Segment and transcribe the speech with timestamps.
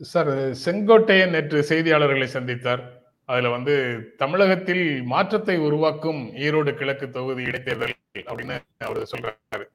[0.00, 0.30] Sir
[0.64, 2.82] Sengottaiyan நேற்று செய்தியாளர்களை சந்தித்தார்.
[3.28, 3.74] அதுல வந்து
[4.16, 7.94] தமிழகத்தில் மாற்றத்தை உருவாக்கும் ஈரோடு கிழக்கு தொகுதி இடைத்தேர்தல்
[8.28, 8.56] அப்படின்னு
[8.88, 9.66] அவர் சொல்றாரு.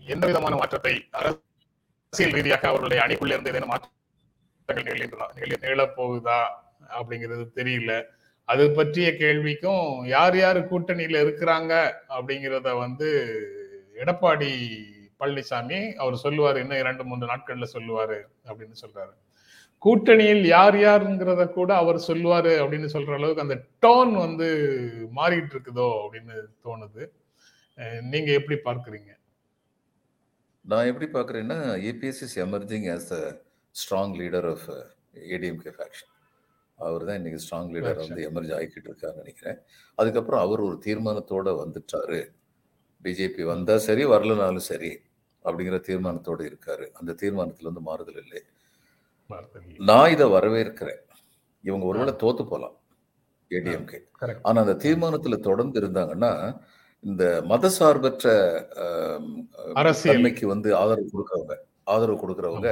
[0.00, 5.28] எந்த விதமான மாற்றத்தை அரசியல் ரீதியாக அவருடைய அணிக்குள்ள இருந்து ஏதேனும் மாற்றங்கள் நிகழ்கின்றன
[5.64, 6.40] நிகழப்போகுதா?
[6.96, 7.92] அப்படிங்கிறது தெரியல.
[8.48, 11.72] அது பற்றிய கேள்விக்கும் யார் யார் கூட்டணியில இருக்கிறாங்க?
[12.16, 13.10] அப்படிங்கிறத வந்து
[14.02, 14.52] எடப்பாடி
[15.22, 18.18] பழனிசாமி அவர் சொல்லுவாரு இன்னும் இரண்டு மூன்று நாட்கள்ல சொல்லுவாரு
[18.48, 19.14] அப்படின்னு சொல்றாரு.
[19.84, 24.48] கூட்டணியில் யார் யாருங்கிறத கூட அவர் சொல்லுவாரு அப்படின்னு சொல்ற அளவுக்கு அந்த டோன் வந்து
[25.18, 27.02] மாறிட்டு இருக்குதோ அப்படின்னு தோணுது.
[28.12, 29.10] நீங்க எப்படி பார்க்கறீங்க?
[30.64, 31.58] நான் எப்படி பார்க்குறேன்னா
[31.90, 33.18] EPS is emerging as the
[33.74, 34.66] strong leader of
[35.34, 36.12] ADMK faction
[36.78, 37.98] அவர் தான் இன்னைக்கு ஸ்ட்ராங் லீடர்.
[38.04, 39.58] வந்து எமர்ஜ் ஆகிக்கிட்டு இருக்காருன்னு நினைக்கிறேன்.
[39.98, 42.20] அதுக்கப்புறம் அவர் ஒரு தீர்மானத்தோட வந்துட்டாரு.
[43.04, 44.92] பிஜேபி வந்தா சரி வரலனாலும் சரி.
[45.44, 46.86] அப்படிங்கிற தீர்மானத்தோட இருக்காரு.
[46.92, 48.40] அந்த தீர்மானத்துல வந்து மாறுதல் இல்லை.
[49.90, 51.02] நான் இதை வரவேற்கிறேன்.
[51.64, 52.76] இவங்க ஒருவேளை தோத்து போலாம்
[53.50, 53.98] ஏடிஎம்கே.
[54.42, 56.32] ஆனா அந்த தீர்மானத்துல தொடர்ந்து இருந்தாங்கன்னா
[57.04, 58.26] இந்த மதசார்பற்ற
[58.84, 59.30] ஆம்,
[59.74, 60.16] அரசியல்.
[60.16, 61.54] தன்மைக்கு வந்து ஆதரவு கொடுக்கறவங்க
[61.84, 62.70] ஆதரவு கொடுக்கறவங்க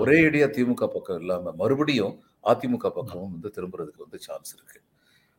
[0.00, 4.78] ஒரே அடியா திமுக பக்கம் இல்லாம மறுபடியும் அதிமுக பக்கமும் வந்து திரும்புறதுக்கு வந்து சான்ஸ் இருக்கு.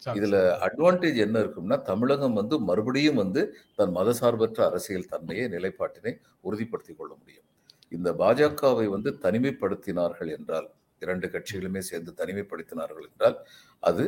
[0.02, 3.42] இதுல அட்வான்டேஜ் என்ன இருக்கும்னா தமிழகம் வந்து மறுபடியும் வந்து
[3.76, 6.14] தன் மதசார்பற்ற அரசியல் தன்மையை நிலைப்பாட்டினை
[6.44, 7.48] உறுதிப்படுத்திக் கொள்ள முடியும்.
[7.92, 10.68] இந்த பாஜகவை வந்து தனிமைப்படுத்தினார்கள் என்றால்
[11.02, 13.38] இரண்டு கட்சிகளுமே சேர்ந்து தனிமைப்படுத்தினார்கள் என்றால்
[13.84, 14.04] அது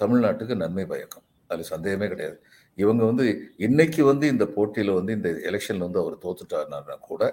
[0.00, 1.26] தமிழ்நாட்டுக்கு நன்மை பயக்கும்.
[1.50, 2.36] அதுல சந்தேகமே கிடையாது.
[2.78, 3.26] இவங்க வந்து
[3.66, 6.80] இன்னைக்கு வந்து இந்த போட்டியில வந்து இந்த எலெக்ஷன்ல வந்து அவர் தோத்துட்டாருனா
[7.10, 7.24] கூட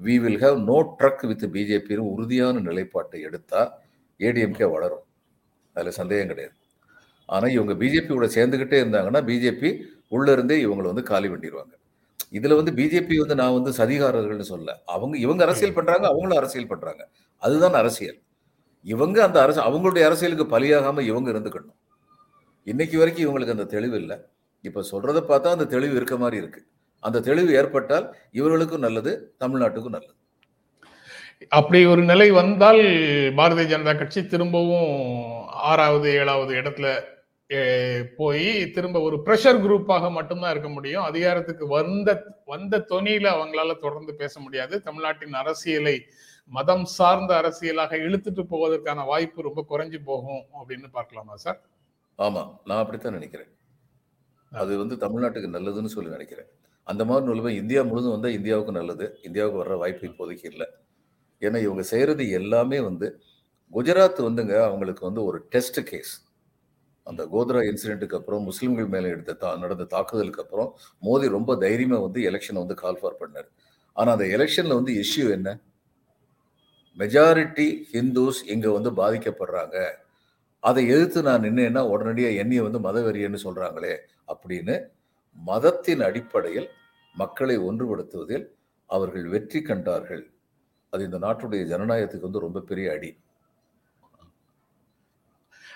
[0.00, 3.62] we will have no truck with பிஜேபின்னு உறுதியான நிலைப்பாட்டை எடுத்தா
[4.20, 5.04] ஏடிஎம்கே வளரும்.
[5.76, 6.57] அதுல சந்தேகம் கிடையாது.
[7.28, 9.70] ஆனால் இவங்க பிஜேபியோட சேர்ந்துக்கிட்டே இருந்தாங்கன்னா பிஜேபி
[10.08, 11.74] உள்ள இருந்தே இவங்களை வந்து காலி பண்ணிடுவாங்க
[12.36, 17.02] இதில் வந்து பிஜேபி வந்து நான் வந்து சதிகாரர்கள்னு சொல்ல அவங்க இவங்க அரசியல் பண்ணுறாங்க அவங்களும் அரசியல் பண்ணுறாங்க
[17.42, 18.18] அதுதான் அரசியல்.
[18.86, 21.78] இவங்க அந்த அரசு அவங்களுடைய அரசியலுக்கு பலியாகாமல் இவங்க இருந்துக்கணும்.
[22.66, 24.16] இன்னைக்கு வரைக்கும் இவங்களுக்கு அந்த தெளிவு இல்லை.
[24.64, 26.66] இப்போ சொல்கிறத பார்த்தா அந்த தெளிவு இருக்க மாதிரி இருக்குது
[27.02, 28.06] அந்த தெளிவு ஏற்பட்டால்
[28.38, 29.12] இவர்களுக்கும் நல்லது
[29.42, 30.14] தமிழ்நாட்டுக்கும் நல்லது.
[31.58, 32.82] அப்படி ஒரு நிலை வந்தால்
[33.38, 34.90] பாரதிய ஜனதா கட்சி திரும்பவும்
[35.70, 36.88] ஆறாவது ஏழாவது இடத்துல
[38.16, 41.02] போய் திரும்ப ஒரு ப்ரெஷர் குரூப்பாக மட்டும்தான் இருக்க முடியும்.
[41.02, 44.82] அதிகாரத்துக்கு வந்த வந்த தொனியில அவங்களால தொடர்ந்து பேச முடியாது.
[44.82, 46.04] தமிழ்நாட்டின் அரசியலை
[46.46, 51.60] மதம் சார்ந்த அரசியலாக இழுத்துட்டு போவதற்கான வாய்ப்பு ரொம்ப குறைஞ்சு போகும் அப்படின்னு பார்க்கலாமா சார்?
[52.18, 53.48] ஆமா நான் அப்படித்தான் நினைக்கிறேன்.
[54.50, 56.46] அது வந்து தமிழ்நாட்டுக்கு நல்லதுன்னு சொல்லி நினைக்கிறேன்.
[56.82, 59.18] அந்த மாதிரி நிலைமை இந்தியா முழுதும் வந்தா இந்தியாவுக்கு நல்லது.
[59.22, 60.66] இந்தியாவுக்கு வர்ற வாய்ப்பு இப்போதைக்கு இல்லை.
[61.40, 63.20] ஏன்னா இவங்க செய்யறது எல்லாமே வந்து
[63.72, 66.27] குஜராத் வந்துங்க அவங்களுக்கு வந்து ஒரு டெஸ்ட் கேஸ்
[67.10, 70.70] அந்த கோத்ரா இன்சிடென்ட்டுக்கு அப்புறம் முஸ்லீம்கள் மேலே எடுத்த தா நடந்த தாக்குதலுக்கு அப்புறம்
[71.06, 73.48] மோடி ரொம்ப தைரியமாக வந்து எலெக்ஷனை வந்து கால் ஃபார் பண்ணார்.
[73.96, 75.48] ஆனால் அந்த எலெக்ஷனில் வந்து இஷ்யூ என்ன?
[76.98, 79.76] மெஜாரிட்டி ஹிந்துஸ் இங்கே வந்து பாதிக்கப்படுறாங்க.
[80.62, 83.94] அதை எதிர்த்து நான் நின்னேன்னா உடனடியாக என்னைய வந்து மதவெறியன்னு சொல்கிறாங்களே
[84.32, 84.76] அப்படின்னு
[85.38, 86.68] மதத்தின் அடிப்படையில்
[87.14, 88.46] மக்களை ஒன்றுபடுத்துவதில்
[88.90, 90.24] அவர்கள் வெற்றி கண்டார்கள்.
[90.92, 93.10] அது இந்த நாட்டுடைய ஜனநாயகத்துக்கு வந்து ரொம்ப பெரிய அடி.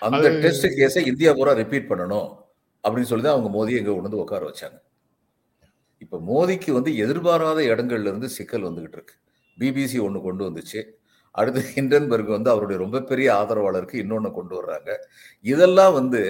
[0.05, 2.29] அந்த டெஸ்ட் கேஸை இந்தியா பூரா ரிப்பீட் பண்ணணும்
[2.83, 4.77] அப்படின்னு சொல்லி தான் அவங்க மோதியை இங்க கொண்டு வந்து உட்கார வச்சாங்க.
[5.97, 9.15] இப்ப மோதிக்கு வந்து எதிர்பாராத இடங்கள்ல இருந்து சிக்கல் வந்துகிட்டு இருக்கு.
[9.57, 10.81] பிபிசி ஒண்ணு கொண்டு வந்துச்சு.
[11.35, 14.91] அடுத்து ஹிண்டன்பர்க் வந்து அவருடைய ரொம்ப பெரிய ஆதரவாளருக்கு இன்னொன்னு கொண்டு வர்றாங்க.
[15.45, 16.21] இதெல்லாம் வந்து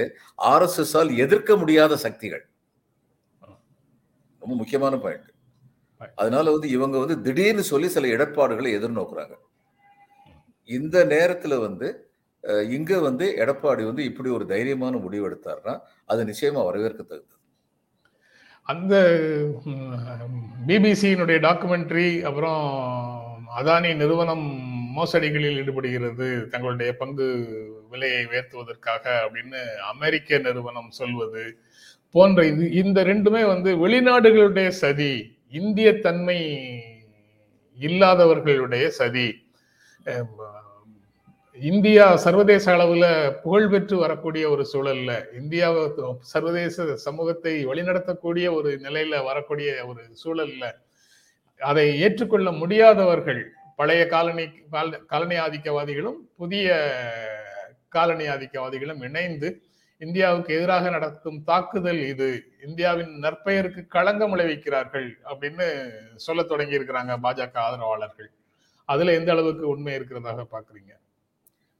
[0.53, 2.44] ஆர்எஸ்எஸ் ஆல் எதிர்க்க முடியாத சக்திகள்.
[4.41, 5.29] ரொம்ப முக்கியமான பாயிண்ட்
[6.16, 9.35] அதனால வந்து இவங்க வந்து திடீர்னு சொல்லி சில இடர்பாடுகளை எதிர்நோக்குறாங்க.
[10.69, 11.87] இந்த நேரத்துல வந்து
[12.43, 17.41] இங்க வந்து எடப்பாடி வந்து இப்படி ஒரு தைரியமான முடிவு எடுத்தார்னா அது நிச்சயமா தகுந்தது
[18.67, 18.93] அந்த
[20.67, 22.61] பிபிசியினுடைய டாக்குமெண்ட்ரி அப்புறம்
[23.57, 24.45] அதானி நிறுவனம்
[24.95, 27.28] மோசடிகளில் ஈடுபடுகிறது தங்களுடைய பங்கு
[27.90, 31.57] விலையை உயர்த்துவதற்காக அப்படின்னு அமெரிக்க நிறுவனம் சொல்வது
[32.11, 36.39] போன்ற இது இந்த ரெண்டுமே வந்து வெளிநாடுகளுடைய சதி இந்திய தன்மை
[37.78, 39.51] இல்லாதவர்களுடைய சதி.
[40.05, 40.42] அஹ்
[41.69, 43.05] இந்தியா சர்வதேச அளவுல
[43.43, 45.83] புகழ்பெற்று வரக்கூடிய ஒரு சூழல்ல இந்தியாவை
[46.31, 50.63] சர்வதேச சமூகத்தை வழிநடத்தக்கூடிய ஒரு நிலையில வரக்கூடிய ஒரு சூழல்ல
[51.59, 53.41] அதை ஏற்றுக்கொள்ள முடியாதவர்கள்
[53.75, 54.45] பழைய காலனி
[55.11, 56.67] காலனி ஆதிக்கவாதிகளும் புதிய
[57.89, 59.49] காலனி ஆதிக்கவாதிகளும் இணைந்து
[60.01, 62.29] இந்தியாவுக்கு எதிராக நடத்தும் தாக்குதல் இது.
[62.67, 65.67] இந்தியாவின் நற்பெயருக்கு களங்கம் விளைவிக்கிறார்கள் அப்படின்னு
[66.25, 68.29] சொல்ல தொடங்கி இருக்கிறாங்க பாஜக ஆதரவாளர்கள்.
[68.89, 70.91] அதுல எந்த அளவுக்கு உண்மை இருக்கிறதாக பாக்குறீங்க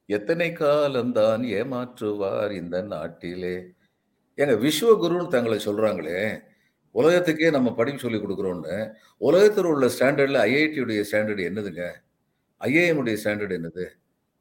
[0.08, 3.54] எத்தனை காலம்தான் ஏமாற்றுவார் இந்த நாட்டிலே?
[4.38, 6.18] ஏங்க விஸ்வகுருன்னு தங்களை சொல்றாங்களே
[6.94, 8.74] உலகத்துக்கே நம்ம படிப்பு சொல்லி கொடுக்குறோன்னு
[9.28, 11.84] உலகத்தில் உள்ள ஸ்டாண்டர்டில் ஐஐடியுடைய ஸ்டாண்டர்டு என்னதுங்க?
[12.60, 13.84] ஐஏஎம்முடைய ஸ்டாண்டர்ட் ஸ்டாண்டர்டு என்னது?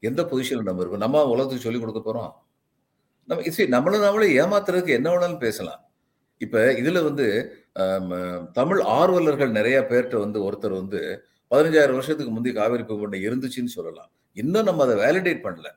[0.04, 1.04] எந்த பொசிஷனில் நம்ம இருக்கோம்?
[1.06, 2.31] நம்ம உலகத்துக்கு சொல்லிக் கொடுக்க போகிறோம்
[3.30, 5.81] நம்ம சரி நம்மளை நம்மளே ஏமாத்துறதுக்கு என்ன வேணாலும் பேசலாம்.
[6.42, 7.25] இப்போ இதில் வந்து
[8.57, 11.01] தமிழ் ஆர்வலர்கள் நிறைய பேர்கிட்ட வந்து ஒருத்தர் வந்து
[11.51, 14.12] பதினஞ்சாயிரம் வருஷத்துக்கு முந்தைய காவிரி பூங்கொண்டை இருந்துச்சுன்னு சொல்லலாம்.
[14.33, 15.71] இன்னும் நம்ம அதை வேலிடேட் பண்ணல.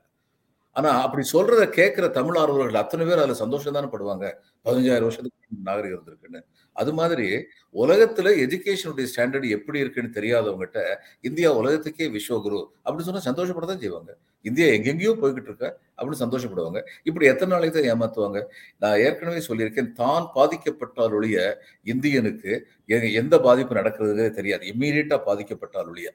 [0.72, 4.32] ஆனா அப்படி சொல்றத கேட்கிற தமிழ் ஆர்வலர்கள் அத்தனை பேர் அதுல சந்தோஷம் தானே படுவாங்க.
[4.64, 6.42] பதினஞ்சாயிரம் வருஷத்துக்கு நாகரிகம் இருந்திருக்குன்னு.
[6.72, 7.26] அது மாதிரி
[7.72, 14.16] உலகத்துல எஜுகேஷனுடைய ஸ்டாண்டர்ட் எப்படி இருக்குன்னு தெரியாதவங்ககிட்ட இந்தியா உலகத்துக்கே விஸ்வகுரு அப்படின்னு சொன்னா சந்தோஷப்படத்தான் செய்வாங்க.
[14.42, 16.82] இந்தியா எங்கெங்கேயோ போய்கிட்டு இருக்க அப்படின்னு சந்தோஷப்படுவாங்க.
[17.02, 18.44] இப்படி எத்தனை நாளைக்கு தான் ஏமாத்துவாங்க?
[18.78, 24.66] நான் ஏற்கனவே சொல்லியிருக்கேன் தான் பாதிக்கப்பட்டால் ஒழிய இந்தியனுக்கு எ- எந்த பாதிப்பு நடக்கிறதே தெரியாது.
[24.66, 26.12] இம்மீடியட்டா பாதிக்கப்பட்டால் ஒழிய.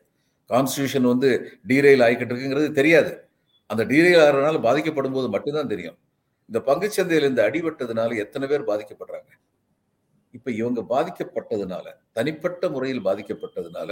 [0.52, 1.30] கான்ஸ்டியூஷன் வந்து
[1.70, 3.12] டீரெயில் ஆகிக்கிட்டு இருக்குங்கிறது தெரியாது.
[3.70, 5.98] அந்த டீரெயில் ஆகிறதுனால பாதிக்கப்படும் போது மட்டும்தான் தெரியும்.
[6.50, 9.32] இந்த பங்குச்சந்தையில் இந்த அடிபட்டதுனால எத்தனை பேர் பாதிக்கப்படுறாங்க?
[10.34, 11.86] இப்ப இவங்க பாதிக்கப்பட்டதுனால
[12.18, 13.90] தனிப்பட்ட முறையில் பாதிக்கப்பட்டதுனால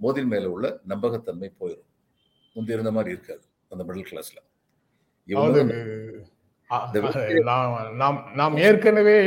[0.00, 1.88] மோதின் மேல உள்ள நம்பகத்தன்மை போயிடும்
[2.56, 4.38] முந்தி இருந்த மாதிரி இருக்காது அந்த மிடில் கிளாஸ்ல
[8.02, 9.18] நாம் நாம் ஏற்கனவே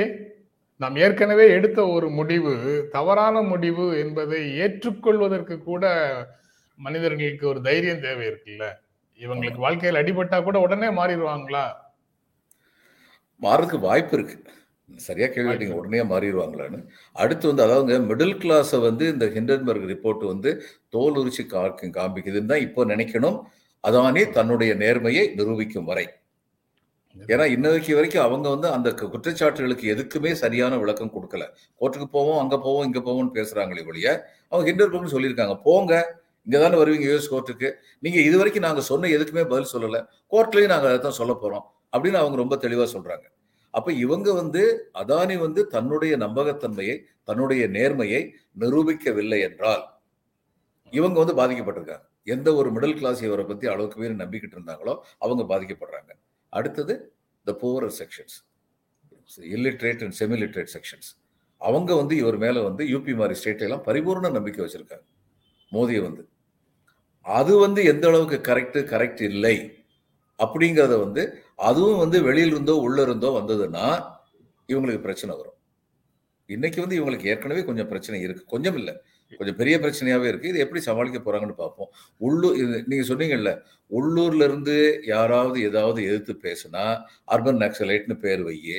[0.82, 2.54] நாம் ஏற்கனவே எடுத்த ஒரு முடிவு
[2.92, 5.84] தவறான முடிவு என்பதை ஏற்றுக்கொள்வதற்கு கூட
[6.76, 8.72] மனிதர்களுக்கு ஒரு தைரியம் தேவை இருக்குல்ல?
[9.20, 11.68] இவங்களுக்கு வாழ்க்கையில் அடிபட்டா கூட உடனே மாறிடுவாங்களா?
[13.42, 14.52] மாறதுக்கு வாய்ப்பு இருக்கு.
[14.96, 15.72] சரியா கேள்வி கேட்டீங்க.
[15.72, 16.88] உடனே மாறிடுவாங்களான்னு.
[17.14, 22.60] அடுத்து வந்து அதாவது மிடில் கிளாஸை வந்து இந்த ஹிண்டன்பர்க் ரிப்போர்ட் வந்து தோல் உரிச்சு கா- காண்பிக்குதுன்னு தான்
[22.60, 23.42] இப்போ நினைக்கணும்.
[23.80, 26.10] அதானே தன்னுடைய நேர்மையை நிரூபிக்கும் வரை.
[27.28, 31.48] ஏன்னா இன்னைக்கு வரைக்கும் அவங்க வந்து அந்த குற்றச்சாட்டுகளுக்கு எதுக்குமே சரியான விளக்கம் கொடுக்கல.
[31.80, 35.60] கோர்ட்டுக்கு போவோம் அங்க போவோம் இங்க போவோம்னு பேசுறாங்களே ஒழிய அவங்க ஹிண்டன்பர்க் சொல்லியிருக்காங்க.
[35.64, 36.23] போங்க.
[36.48, 37.68] இங்கே தானே வருவீங்க யூஎஸ் கோர்ட்டுக்கு
[38.06, 40.02] நீங்கள் இது வரைக்கும் நாங்கள் சொன்ன எதுக்குமே பதில் சொல்லலை.
[40.34, 43.26] கோர்ட்லேயும் நாங்கள் அதை தான் சொல்ல போகிறோம் அப்படின்னு அவங்க ரொம்ப தெளிவாக சொல்கிறாங்க
[43.74, 44.62] அப்போ இவங்க வந்து
[45.02, 46.96] அதானி வந்து தன்னுடைய நம்பகத்தன்மையை
[47.30, 48.22] தன்னுடைய நேர்மையை
[48.64, 49.84] நிரூபிக்கவில்லை என்றால்
[50.94, 52.06] இவங்க வந்து பாதிக்கப்பட்டிருக்காங்க.
[52.34, 54.94] எந்த ஒரு மிடில் கிளாஸ் இவரை பற்றி அளவுக்கு பேர் நம்பிக்கிட்டு இருந்தாங்களோ
[55.24, 56.12] அவங்க பாதிக்கப்படுறாங்க.
[56.54, 56.94] அடுத்தது
[57.48, 58.36] the poorer sections
[59.56, 61.10] illiterate and semi literate sections
[61.62, 65.06] அவங்க வந்து இவர் மேலே வந்து யூபி மாதிரி ஸ்டேட் எல்லாம் பரிபூர்ண நம்பிக்கை வச்சுருக்காங்க.
[65.72, 66.24] மோதியை வந்து.
[67.26, 69.56] அது வந்து எந்த அளவுக்கு கரெக்ட் கரெக்ட் இல்லை
[70.40, 71.24] அப்படிங்கிறத வந்து
[71.70, 73.86] அதுவும் வந்து வெளியில இருந்தோ உள்ள இருந்தோ வந்ததுன்னா
[74.70, 75.58] இவங்களுக்கு பிரச்சனை வரும்.
[76.50, 78.44] இன்னைக்கு வந்து இவங்களுக்கு ஏற்கனவே கொஞ்சம் பிரச்சனை இருக்கு.
[78.54, 78.94] கொஞ்சம் இல்லை.
[79.40, 80.50] கொஞ்சம் பெரிய பிரச்சனையாவே இருக்கு.
[80.52, 81.90] இது எப்படி சமாளிக்க போறாங்கன்னு பார்ப்போம்.
[82.22, 83.52] உள்ளூர் இது நீங்க சொன்னீங்கல்ல
[83.92, 84.76] உள்ளூர்ல இருந்து
[85.14, 86.86] யாராவது ஏதாவது எதிர்த்து பேசுனா
[87.36, 88.78] அர்பன் நக்சலைட்னு பேர் வையி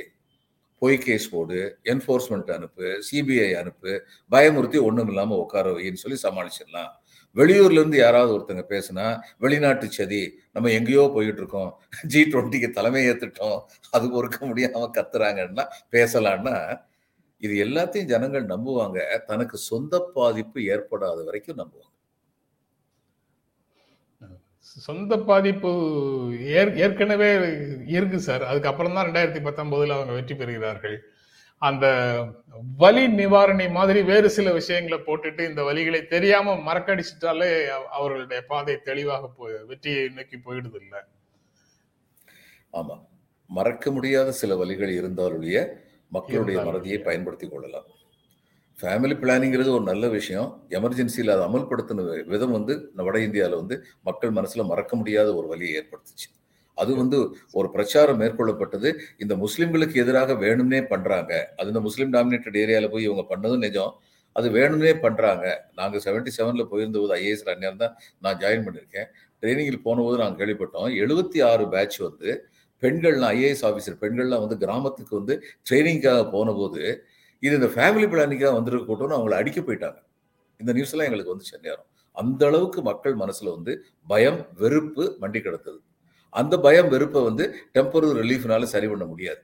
[0.83, 1.59] பொய் கேஸ் போடு
[1.93, 3.93] என்ஃபோர்ஸ்மெண்ட் அனுப்பு சிபிஐ அனுப்பு
[4.33, 6.93] பயமுறுத்தி ஒன்றும் இல்லாமல் உட்கார வைன்னு சொல்லி சமாளிச்சிடலாம்.
[7.37, 9.07] வெளியூர்லேருந்து யாராவது ஒருத்தங்க பேசுனா
[9.45, 10.23] வெளிநாட்டு சதி
[10.55, 11.71] நம்ம எங்கேயோ போயிட்டு இருக்கோம்
[12.13, 13.59] ஜி டுவெண்ட்டிக்கு தலைமை ஏற்றுட்டோம்
[13.97, 15.65] அது பொறுக்க முடியாமல் கத்துறாங்கன்னா
[15.97, 16.57] பேசலான்னா
[17.43, 18.99] இது எல்லாத்தையும் ஜனங்கள் நம்புவாங்க.
[19.31, 21.91] தனக்கு சொந்த பாதிப்பு ஏற்படாத வரைக்கும் நம்புவாங்க.
[24.87, 25.71] சொந்த பாதிப்பு
[26.85, 27.29] ஏற்கனவே
[27.97, 28.45] இருக்கு சார்.
[28.51, 30.97] அதுக்கப்புறம் தான் ரெண்டாயிரத்தி பத்தொன்பதுல அவங்க வெற்றி பெறுகிறார்கள்.
[31.59, 31.87] அந்த
[32.77, 39.29] வலி நிவாரணி மாதிரி வேறு சில விஷயங்களை போட்டுட்டு இந்த வலிகளை தெரியாம மறக்கடிச்சிட்டாலே அவ- அவர்களுடைய பாதை தெளிவாக
[39.29, 41.07] போய் வெற்றியை நோக்கி போயிடுது இல்ல
[42.73, 43.07] ஆமா.
[43.47, 45.69] மறக்க முடியாத சில வழிகள் இருந்தாலுடைய
[46.09, 47.85] மக்களுடைய மறதியை பயன்படுத்தி கொள்ளலாம்.
[48.81, 50.67] ஃபேமிலி பிளானிங்கிறது ஒரு நல்ல விஷயம்.
[50.69, 56.44] எமர்ஜென்சியில் அதை அமல்படுத்தின விதம் வந்து வட இந்தியாவில் வந்து மக்கள் மனசுல மறக்க முடியாத ஒரு வழியை ஏற்படுத்துச்சு.
[56.75, 57.19] அது வந்து
[57.53, 58.91] ஒரு பிரச்சாரம் மேற்கொள்ளப்பட்டது.
[59.19, 61.33] இந்த முஸ்லிம்களுக்கு எதிராக வேணும்னே பண்றாங்க.
[61.57, 63.93] அது இந்த முஸ்லீம் டாமினேட்டட் ஏரியாவில் போய் இவங்க பண்ணதும் நிஜம்.
[64.33, 65.45] அது வேணும்னே பண்றாங்க.
[65.75, 69.09] நாங்க செவன்டி செவன்ல போயிருந்த போது ஐஏஎஸ் அந்நியம் தான் நான் ஜாயின் பண்ணியிருக்கேன்.
[69.43, 70.89] ட்ரைனிங்கில் போனபோது நாங்கள் கேள்விப்பட்டோம்.
[71.03, 72.31] எழுபத்தி ஆறு பேட்ச் வந்து
[72.83, 75.35] பெண்கள்லாம் ஐஏஎஸ் ஆஃபீஸர் பெண்கள்லாம் வந்து கிராமத்துக்கு வந்து
[75.69, 76.83] ட்ரைனிங்காக போனபோது
[77.43, 79.99] இது இந்த ஃபேமிலி பிளானிங்காக வந்திருக்க கூட்டம்னு அவங்கள அடிக்க போயிட்டாங்க.
[80.61, 83.73] இந்த நியூஸ் எல்லாம் எங்களுக்கு வந்து சென்னையாரம் அந்த அளவுக்கு மக்கள் மனசுல வந்து
[84.07, 85.79] பயம் வெறுப்பு மண்டி கிடந்தது
[86.41, 87.45] அந்த பயம் வெறுப்பை வந்து
[87.77, 89.43] டெம்பரரி ரிலீஃப்னால சரி பண்ண முடியாது.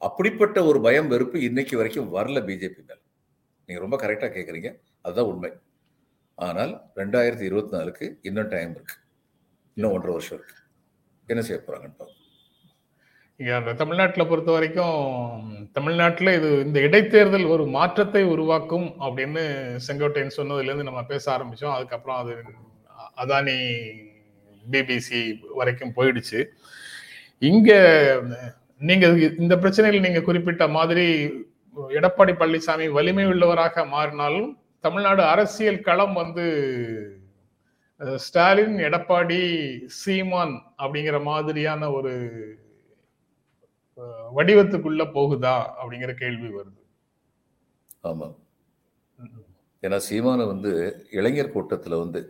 [0.00, 3.02] அப்படிப்பட்ட ஒரு பயம் வெறுப்பு இன்னைக்கு வரைக்கும் வரல பிஜேபி மேல்.
[3.68, 4.70] நீங்கள் ரொம்ப கரெக்டாக கேட்குறீங்க
[5.06, 5.50] அதுதான் உண்மை.
[6.38, 8.96] ஆனால் ரெண்டாயிரத்தி இருபத்தி நாலுக்கு இன்னும் டைம் இருக்கு.
[9.76, 10.56] இன்னும் ஒன்றரை வருஷம் இருக்கு.
[11.32, 12.22] என்ன செய்ய போகிறாங்கன்னு பார்ப்போம்.
[13.40, 15.00] அந்த தமிழ்நாட்டில் பொறுத்த வரைக்கும்
[15.78, 19.42] தமிழ்நாட்டில் இது இந்த இடைத்தேர்தல் ஒரு மாற்றத்தை உருவாக்கும் அப்படின்னு
[19.86, 22.34] செங்கோட்டையன் சொன்னதுலேருந்து நம்ம பேச ஆரம்பித்தோம் அதுக்கப்புறம் அது
[23.24, 23.56] அதானி
[24.70, 25.20] பிபிசி
[25.54, 26.40] வரைக்கும் போயிடுச்சு.
[27.38, 27.70] இங்க
[28.80, 29.06] நீங்க
[29.38, 31.06] இந்த பிரச்சனையில் நீங்க குறிப்பிட்ட மாதிரி
[31.76, 36.44] எடப்பாடி பழனிசாமி வலிமை உள்ளவராக மாறினாலும் தமிழ்நாடு அரசியல் களம் வந்து
[38.16, 39.40] ஸ்டாலின் எடப்பாடி
[39.86, 42.12] சீமான் அப்படிங்கிற மாதிரியான ஒரு
[44.32, 46.80] வடிவத்துக்குள்ள போகுதா அப்படிங்கிற கேள்வி வருது.
[48.04, 48.26] ஆமா.
[49.82, 50.72] ஏன்னா சீமானை வந்து
[51.10, 52.20] இளைஞர் கூட்டத்துல வந்து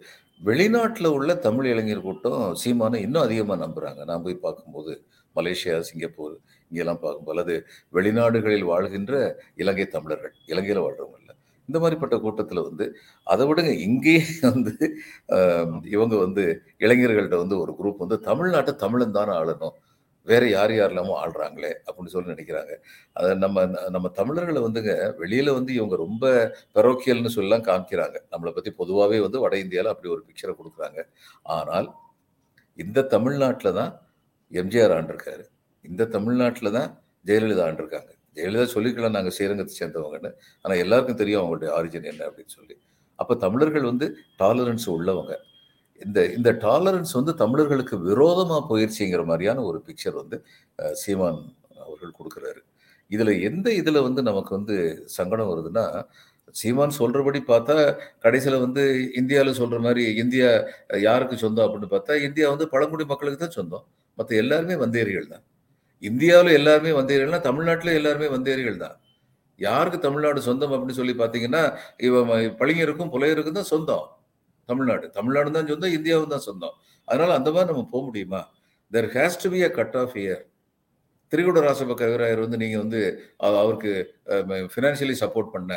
[0.41, 4.93] வெளிநாட்டில் உள்ள தமிழ் இளைஞர் கூட்டம் சீமானை இன்னும் அதிகமாக நம்புகிறாங்க நான் போய் பார்க்கும்போது
[5.37, 6.35] மலேசியா சிங்கப்பூர்
[6.71, 7.55] இங்கெல்லாம் பார்க்கும்போது அல்லது
[7.97, 9.15] வெளிநாடுகளில் வாழ்கின்ற
[9.63, 11.35] இலங்கை தமிழர்கள் இலங்கையில் வாழ்கிறவங்க இல்லை.
[11.69, 12.85] இந்த மாதிரிப்பட்ட கூட்டத்தில் வந்து
[13.27, 14.75] அதை விடுங்க இங்கேயே வந்து
[15.97, 16.45] இவங்க வந்து
[16.85, 19.77] இளைஞர்கள்ட்ட வந்து ஒரு குரூப் வந்து தமிழ்நாட்டை தமிழன் தானே ஆளணும்.
[20.31, 22.73] வேற யார் யாரெல்லாமோ ஆள்றாங்களே அப்படின்னு சொல்லி நினைக்கிறாங்க.
[23.19, 23.65] அதை நம்ம
[23.97, 24.93] நம்ம தமிழர்களை வந்துங்க
[25.23, 26.25] வெளியில வந்து இவங்க ரொம்ப
[26.79, 28.17] பெரோக்கியல்னு சொல்லலாம் காமிக்கிறாங்க.
[28.35, 31.01] நம்மளை பத்தி பொதுவாகவே வந்து வட இந்தியாவில் அப்படி ஒரு பிக்சரை கொடுக்குறாங்க.
[31.59, 31.89] ஆனால்
[32.79, 33.93] இந்த தமிழ்நாட்டில் தான்
[34.53, 35.45] எம்ஜிஆர் ஆண்டிருக்காரு.
[35.85, 36.91] இந்த தமிழ்நாட்டில் தான்
[37.29, 38.11] ஜெயலலிதா ஆண்டிருக்காங்க.
[38.37, 40.31] ஜெயலலிதா சொல்லிக்கலாம் நாங்கள் ஸ்ரீரங்கத்தை சேர்ந்தவங்கன்னு.
[40.65, 42.75] ஆனால் எல்லாருக்கும் தெரியும் அவங்களுடைய ஆரிஜின் என்ன அப்படின்னு சொல்லி.
[43.19, 44.07] அப்போ தமிழர்கள் வந்து
[44.43, 45.35] டாலரன்ஸ் உள்ளவங்க.
[46.01, 50.37] இந்த இந்த டாலரன்ஸ் வந்து தமிழர்களுக்கு விரோதமாக போயிடுச்சுங்கிற மாதிரியான ஒரு பிக்சர் வந்து
[51.03, 51.41] சீமான்
[51.87, 52.61] அவர்கள் கொடுக்குறாரு.
[53.11, 54.77] இதில் எந்த இதில் வந்து நமக்கு வந்து
[55.19, 55.85] சங்கடம் வருதுன்னா
[56.61, 57.77] சீமான் சொல்கிறபடி பார்த்தா
[58.25, 58.83] கடைசியில் வந்து
[59.21, 60.49] இந்தியாவில் சொல்கிற மாதிரி இந்தியா
[61.07, 63.85] யாருக்கு சொந்தம் அப்படின்னு பார்த்தா இந்தியா வந்து பழங்குடி மக்களுக்கு தான் சொந்தம்.
[64.19, 65.45] மற்ற எல்லாருமே வந்தேரிகள் தான்.
[66.03, 68.97] இந்தியாவில் எல்லாருமே வந்தேரிகள்னா தமிழ்நாட்டில் எல்லாருமே வந்தேரிகள் தான்.
[69.59, 71.63] யாருக்கு தமிழ்நாடு சொந்தம் அப்படின்னு சொல்லி பார்த்தீங்கன்னா
[72.07, 74.07] இவன் பழிஞருக்கும் புலையருக்கும் தான் சொந்தம்.
[74.69, 75.07] தமிழ்நாடு.
[75.19, 76.77] தமிழ்நாடு தான் சொந்தம் இந்தியாவும் தான் சொந்தம்.
[77.09, 78.41] அதனால அந்த மாதிரி நம்ம போக முடியுமா?
[78.93, 80.43] There has to be a cut off year
[81.33, 83.01] Thirikuda Rasappa Kavirayar வந்து நீங்கள் வந்து
[83.63, 83.93] அவருக்கு
[84.75, 85.73] ஃபினான்ஷியலி சப்போர்ட் பண்ண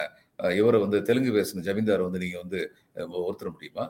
[0.60, 2.60] இவரை வந்து தெலுங்கு பேசின ஜமீன்தார் வந்து நீங்கள் வந்து
[3.27, 3.86] ஒருத்தர முடியுமா?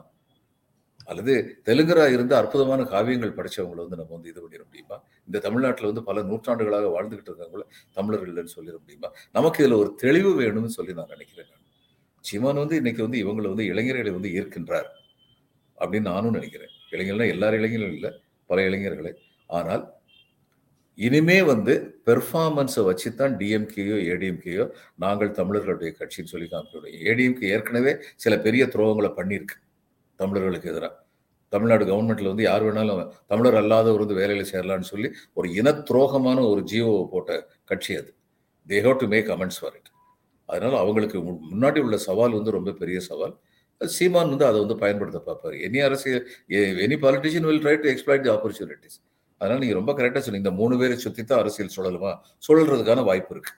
[1.10, 1.34] அல்லது
[1.68, 4.96] தெலுங்கராக இருந்து அற்புதமான காவியங்கள் படித்தவங்களை வந்து நம்ம வந்து இது பண்ணிட முடியுமா?
[5.28, 7.62] இந்த தமிழ்நாட்டில் வந்து பல நூற்றாண்டுகளாக வாழ்ந்துகிட்டு இருக்காங்கள
[7.98, 9.10] தமிழர்கள்னு சொல்லிட முடியுமா?
[9.38, 11.50] நமக்கு இதில் ஒரு தெளிவு வேணும்னு சொல்லி நான் நினைக்கிறேன்
[12.24, 14.88] சீமான் வந்து இன்னைக்கு வந்து இவங்களை வந்து இளைஞர்களை வந்து ஈர்க்கின்றார்
[15.78, 16.72] அப்படின்னு நானும் நினைக்கிறேன்.
[16.94, 18.10] இளைஞர்னா எல்லார் இளைஞர்களும் இல்லை
[18.50, 19.12] பல இளைஞர்களை.
[19.46, 19.84] ஆனால்
[20.98, 21.74] இனிமே வந்து
[22.06, 24.64] பெர்ஃபார்மன்ஸை வச்சு தான் டிஎம்கேயோ ஏடிஎம்கேயோ
[25.04, 27.92] நாங்கள் தமிழர்களுடைய கட்சின்னு சொல்லி காமிக்கணும் ஏடிஎம்கே ஏற்கனவே
[28.24, 29.56] சில பெரிய துரோகங்களை பண்ணியிருக்கு
[30.20, 30.94] தமிழர்களுக்கு எதிராக.
[31.52, 35.08] தமிழ்நாடு கவர்மெண்ட்ல வந்து யார் வேணாலும் தமிழர் அல்லாதவர் வந்து வேலையில் சேரலான்னு சொல்லி
[35.38, 37.30] ஒரு இன துரோகமான ஒரு ஜியோவை போட்ட
[37.70, 38.10] கட்சி அது.
[38.68, 39.90] They have to make comments for it
[40.50, 43.36] அதனால் அவங்களுக்கு முன்னாடி உள்ள சவால் வந்து ரொம்ப பெரிய சவால்.
[43.84, 45.52] சீமான் வந்து அதை வந்து பயன்படுத்த பார்ப்பார்.
[45.52, 48.98] எனி அரசியல் any politician will try to exploit the opportunities
[49.38, 50.48] அதனால் நீங்கள் ரொம்ப கரெக்டாக சொன்னீங்க.
[50.48, 52.18] இந்த மூணு பேரை சுற்றி தான் அரசியல் சுழலுமா?
[52.48, 53.52] சுழல்றதுக்கான வாய்ப்பு இருக்கு.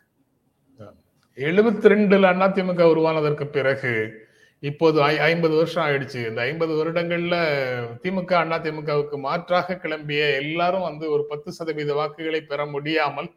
[1.36, 4.12] எழுபத்தி ரெண்டுல அதிமுக உருவானதற்கு பிறகு
[4.60, 6.28] இப்போது ஐ- ஐம்பது வருஷம் ஆயிடுச்சு.
[6.28, 7.34] இந்த ஐம்பது வருடங்கள்ல
[8.02, 13.30] திமுக அதிமுகவுக்கு மாற்றாக கிளம்பிய எல்லாரும் வந்து ஒரு பத்து சதவீத வாக்குகளை பெற முடியாமல்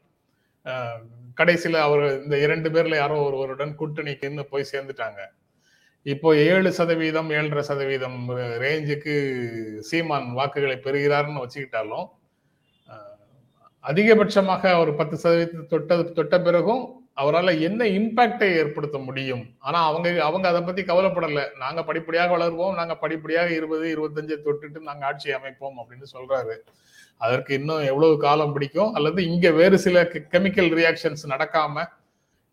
[1.39, 5.21] கடைசியில அவர் இந்த இரண்டு பேர்ல யாரோ ஒருவருடன் கூட்டணிக்குன்னு போய் சேர்ந்துட்டாங்க.
[6.05, 8.19] இப்போ ஏழு சதவீதம் ஏழரை சதவீதம்
[8.63, 9.13] ரேஞ்சுக்கு
[9.89, 12.07] சீமான் வாக்குகளை பெறுகிறார்னு வச்சுக்கிட்டாலும்
[13.83, 16.83] அதிகபட்சமாக ஒரு பத்து சதவீதத்தை தொட்ட தொட்ட பிறகும்
[17.15, 19.43] அவரால் என்ன இம்பாக்டை ஏற்படுத்த முடியும்?
[19.59, 21.43] ஆனால் அவங்க அவங்க அதை பற்றி கவலைப்படலை.
[21.59, 22.73] நாங்கள் படிப்படியாக வளருவோம்.
[22.73, 26.55] நாங்கள் படிப்படியாக இருபது இருபத்தஞ்சை தொட்டுட்டு நாங்கள் ஆட்சி அமைப்போம் அப்படின்னு சொல்றாரு.
[27.17, 28.93] அதற்கு இன்னும் எவ்வளவு காலம் பிடிக்கும்?
[28.93, 31.85] அல்லது இங்கே வேறு சில கெமிக்கல் ரியாக்ஷன்ஸ் நடக்காம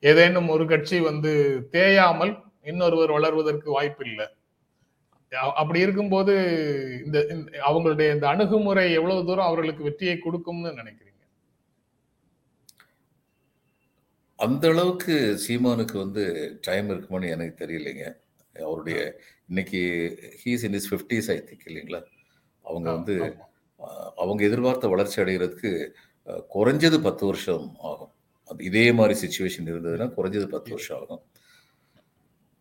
[0.01, 1.33] ஏதேனும் ஒரு கட்சி வந்து
[1.71, 4.27] தேயாமல் இன்னொருவர் வளர்வதற்கு வாய்ப்பு இல்லை
[5.55, 6.33] அப்படி இருக்கும்போது
[7.05, 11.12] இந்த இந்த- அவங்களுடைய இந்த அணுகுமுறை எவ்வளவு தூரம் அவர்களுக்கு வெற்றியை கொடுக்கும்னு நினைக்கிறேன்
[14.45, 16.23] அந்த அளவுக்கு சீமானுக்கு வந்து
[16.67, 18.05] டைம் இருக்குமான்னு எனக்கு தெரியலைங்க.
[18.57, 18.99] அவருடைய
[19.51, 19.81] இன்னைக்கு
[20.43, 22.01] he's in his fifties I think இல்லைங்களா?
[22.65, 23.15] அவங்க வந்து
[24.23, 25.71] அவங்க எதிர்பார்த்த வளர்ச்சி அடைகிறதுக்கு
[26.55, 28.13] குறைஞ்சது பத்து வருஷம் ஆகும்.
[28.51, 31.23] அது இதே மாதிரி சுச்சுவேஷன் இருந்ததுன்னா குறைஞ்சது பத்து வருஷம் ஆகும்.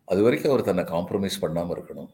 [0.07, 2.09] அது வரைக்கும் அவர் தன்னை காம்ப்ரமைஸ் பண்ணாமல் இருக்கணும்.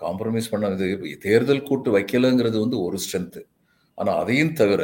[0.00, 3.42] காம்ப்ரமைஸ் பண்ண இது தேர்தல் கூட்டு வைக்கலைங்கிறது வந்து ஒரு ஸ்ட்ரென்த்து
[3.98, 4.82] ஆனால் அதையும் தவிர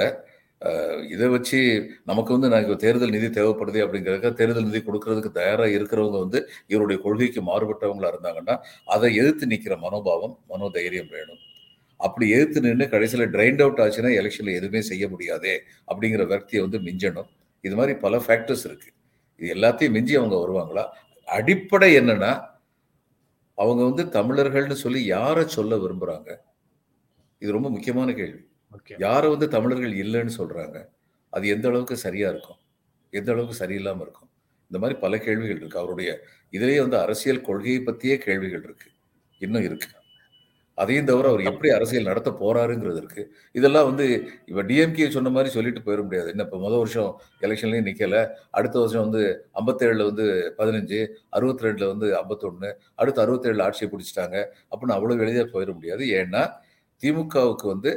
[1.14, 1.58] இதை வச்சு
[2.04, 7.42] நமக்கு வந்து எனக்கு தேர்தல் நிதி தேவைப்படுது அப்படிங்கிறதுக்கு தேர்தல் நிதி கொடுக்கறதுக்கு தயாராக இருக்கிறவங்க வந்து இவருடைய கொள்கைக்கு
[7.50, 11.40] மாறுபட்டவங்களா இருந்தாங்கன்னா அதை எதிர்த்து நிற்கிற மனோபாவம் மனோதைரியம் வேணும்.
[12.00, 15.54] அப்படி எதிர்த்து நின்று கடைசியில் ட்ரைண்ட் அவுட் ஆச்சுன்னா எலெக்ஷனில் எதுவுமே செய்ய முடியாதே
[15.88, 17.28] அப்படிங்கிற விரக்தியை வந்து மிஞ்சணும்.
[17.64, 18.90] இது மாதிரி பல ஃபேக்டர்ஸ் இருக்கு.
[19.40, 20.84] இது எல்லாத்தையும் மிஞ்சி அவங்க வருவாங்களா?
[21.28, 22.32] அடிப்படை என்னன்னா
[23.58, 26.30] அவங்க வந்து தமிழர்கள்னு சொல்லி யாரை சொல்ல விரும்புகிறாங்க
[27.42, 28.42] இது ரொம்ப முக்கியமான கேள்வி.
[29.06, 30.78] யாரை வந்து தமிழர்கள் இல்லைன்னு சொல்கிறாங்க
[31.32, 32.60] அது எந்த அளவுக்கு சரியாக இருக்கும்?
[33.12, 34.30] எந்த அளவுக்கு சரியில்லாமல் இருக்கும்?
[34.70, 36.10] இந்த மாதிரி பல கேள்விகள் இருக்குது அவருடைய
[36.56, 38.94] இதிலேயே வந்து அரசியல் கொள்கையை பற்றியே கேள்விகள் இருக்குது
[39.40, 39.90] இன்னும் இருக்கு.
[40.78, 43.22] அதையும் தவிர அவர் எப்படி அரசியல் நடத்த போறாருங்கிறது இருக்கு.
[43.58, 44.06] இதெல்லாம் வந்து
[44.48, 46.28] இப்போ டிஎம்கே சொன்ன மாதிரி சொல்லிட்டு போயிட முடியாது.
[46.34, 47.12] என்ன இப்போ முதல் வருஷம்
[47.46, 48.20] எலெக்ஷன்லேயும் நிற்கலை
[48.58, 49.22] அடுத்த வருஷம் வந்து
[49.60, 50.26] ஐம்பத்தேழில் வந்து
[50.58, 50.98] பதினஞ்சு
[51.36, 54.36] அறுபத்தி ரெண்டில் வந்து ஐம்பத்தொன்று அடுத்து அறுபத்தேழில் ஆட்சியை பிடிச்சிட்டாங்க.
[54.70, 56.04] அப்படின்னு அவ்வளோ எளிதாக போயிட முடியாது.
[56.20, 56.42] ஏன்னா
[57.02, 57.90] திமுகவுக்கு வந்து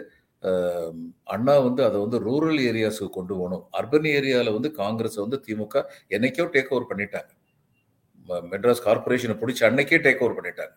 [1.33, 3.63] அண்ணா வந்து அதை வந்து ரூரல் ஏரியாஸுக்கு கொண்டு போகணும்.
[3.79, 5.83] அர்பன் ஏரியாவில் வந்து காங்கிரஸ் வந்து திமுக
[6.17, 7.31] என்னைக்கோ டேக் ஓவர் பண்ணிட்டாங்க.
[8.53, 10.73] மெட்ராஸ் கார்பரேஷனை பிடிச்சி அன்னைக்கே டேக் ஓவர் பண்ணிட்டாங்க.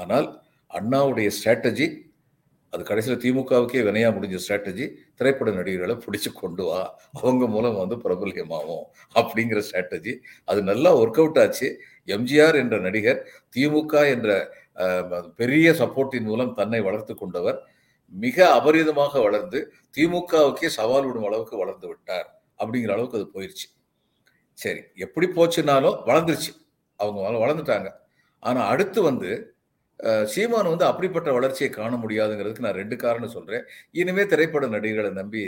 [0.00, 0.28] ஆனால்
[0.78, 1.88] அண்ணாவுடைய ஸ்ட்ராட்டஜி
[2.72, 4.84] அது கடைசியில் திமுகவுக்கே வினையா முடிஞ்ச ஸ்ட்ராட்டஜி
[5.18, 6.82] திரைப்பட நடிகர்களை பிடிச்சி கொண்டு வா
[7.20, 8.84] அவங்க மூலம் வந்து பிரபல்யமாகும்
[9.20, 10.12] அப்படிங்கிற ஸ்ட்ராட்டஜி
[10.50, 11.68] அது நல்லா ஒர்க் அவுட் ஆச்சு.
[12.16, 13.20] எம்ஜிஆர் என்ற நடிகர்
[13.56, 14.30] திமுக என்ற
[15.40, 17.58] பெரிய சப்போர்ட்டின் மூலம் தன்னை வளர்த்து கொண்டவர்.
[18.12, 19.58] மிக அபரிதமாக வளர்ந்து
[19.96, 22.28] திமுகவுக்கே சவால் விடும் அளவுக்கு வளர்ந்து விட்டார்
[22.60, 23.66] அப்படிங்கிற அளவுக்கு அது போயிடுச்சு
[24.58, 26.52] சரி எப்படி போச்சுனாலும் வளர்ந்துருச்சு.
[27.00, 27.88] அவங்க வளர்ந்துட்டாங்க.
[28.42, 29.30] ஆனால் அடுத்து வந்து
[30.32, 33.64] சீமான் வந்து அப்படிப்பட்ட வளர்ச்சியை காண முடியாதுங்கிறதுக்கு நான் ரெண்டு காரணம் சொல்கிறேன்
[34.00, 35.42] இனிமே திரைப்பட நடிகர்களை நம்பி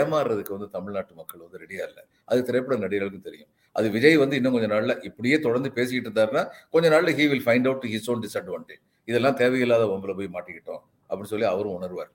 [0.00, 2.04] ஏமாறுறதுக்கு வந்து தமிழ்நாட்டு மக்கள் வந்து ரெடியாக இல்லை.
[2.30, 3.50] அது திரைப்பட நடிகர்களுக்கும் தெரியும்.
[3.76, 6.44] அது விஜய் வந்து இன்னும் கொஞ்சம் நாளில் இப்படியே தொடர்ந்து பேசிக்கிட்டு இருந்தாருன்னா
[6.74, 10.82] கொஞ்ச நாளில் he will find out his own disadvantage இதெல்லாம் தேவையில்லாத ஒம்பல போய் மாட்டிக்கிட்டோம்.
[11.10, 12.10] அப்படின்னு சொல்லி அவரும் உணர்வார்.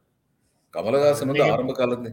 [0.74, 2.10] கமலஹாசன் வந்து ஆரம்ப காலத்து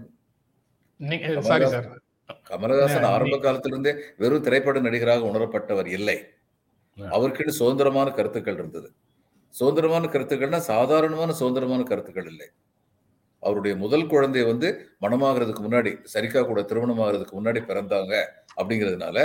[2.51, 3.93] கமலஹாசன் ஆரம்ப காலத்திலிருந்தே
[4.23, 6.17] வெறும் திரைப்பட நடிகராக உணரப்பட்டவர் இல்லை.
[6.99, 8.89] அவருக்குன்னு சுதந்திரமான கருத்துக்கள் இருந்தது.
[9.55, 12.49] சுதந்திரமான கருத்துக்கள்னா சாதாரணமான சுதந்திரமான கருத்துக்கள் இல்லை.
[13.43, 14.69] அவருடைய முதல் குழந்தை வந்து
[15.03, 18.15] மனமாகிறதுக்கு முன்னாடி சரிகா கூட திருமணமாகிறதுக்கு முன்னாடி பிறந்தாங்க
[18.59, 19.17] அப்படிங்கிறதுனால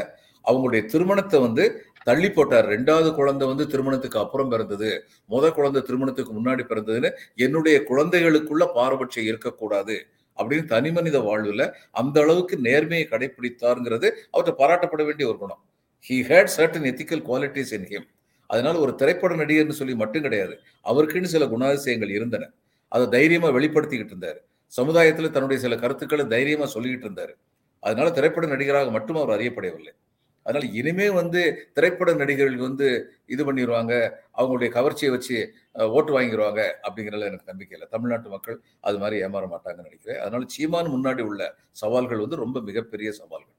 [0.46, 1.64] அவங்களுடைய திருமணத்தை வந்து
[2.04, 2.68] தள்ளி போட்டார்.
[2.68, 4.90] ரெண்டாவது குழந்தை வந்து திருமணத்துக்கு அப்புறம் பிறந்தது.
[5.30, 9.98] முத குழந்தை திருமணத்துக்கு முன்னாடி பிறந்ததுன்னு என்னுடைய குழந்தைகளுக்குள்ள பாரபட்சம் இருக்கக்கூடாது
[10.38, 15.62] அப்படின்னு தனி மனித வாழ்வுல அந்த அளவுக்கு நேர்மையை கடைபிடித்தாருங்கிறது அவர்கிட்ட பாராட்டப்பட வேண்டிய ஒரு குணம்.
[16.10, 18.08] He had certain ethical qualities in him
[18.48, 20.60] அதனால ஒரு திரைப்பட நடிகர்னு சொல்லி மட்டும் கிடையாது.
[20.84, 22.50] அவருக்குன்னு சில குணாதிசயங்கள் இருந்தன.
[22.88, 24.40] அதை தைரியமா வெளிப்படுத்திக்கிட்டு இருந்தார்.
[24.66, 27.34] சமுதாயத்தில் தன்னுடைய சில கருத்துக்களை தைரியமா சொல்லிக்கிட்டு இருந்தார்.
[27.80, 29.94] அதனால திரைப்பட நடிகராக மட்டும் அவர் அறியப்படவில்லை.
[30.44, 37.44] அதனால இனிமே வந்து திரைப்பட நடிகர்கள் வந்து இது பண்ணிடுவாங்க அவங்களுடைய கவர்ச்சியை வச்சு ஓட்டு வாங்கிடுவாங்க அப்படிங்கிறதுல எனக்கு
[37.46, 37.88] நம்பிக்கை இல்லை.
[37.90, 40.20] தமிழ்நாட்டு மக்கள் அது மாதிரி ஏமாற மாட்டாங்கன்னு நினைக்கிறேன்.
[40.20, 43.54] அதனால சீமான் முன்னாடி உள்ள சவால்கள் வந்து ரொம்ப மிகப்பெரிய சவால்கள்.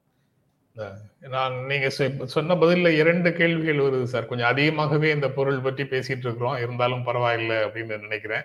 [1.20, 4.26] நான் நீங்க சொ- சொன்ன பதில இரண்டு கேள்விகள் வருது சார்.
[4.26, 6.56] கொஞ்சம் அதிகமாகவே இந்த பொருள் பற்றி பேசிட்டு இருக்கிறோம்.
[6.56, 8.42] இருந்தாலும் பரவாயில்லை அப்படின்னு நினைக்கிறேன்.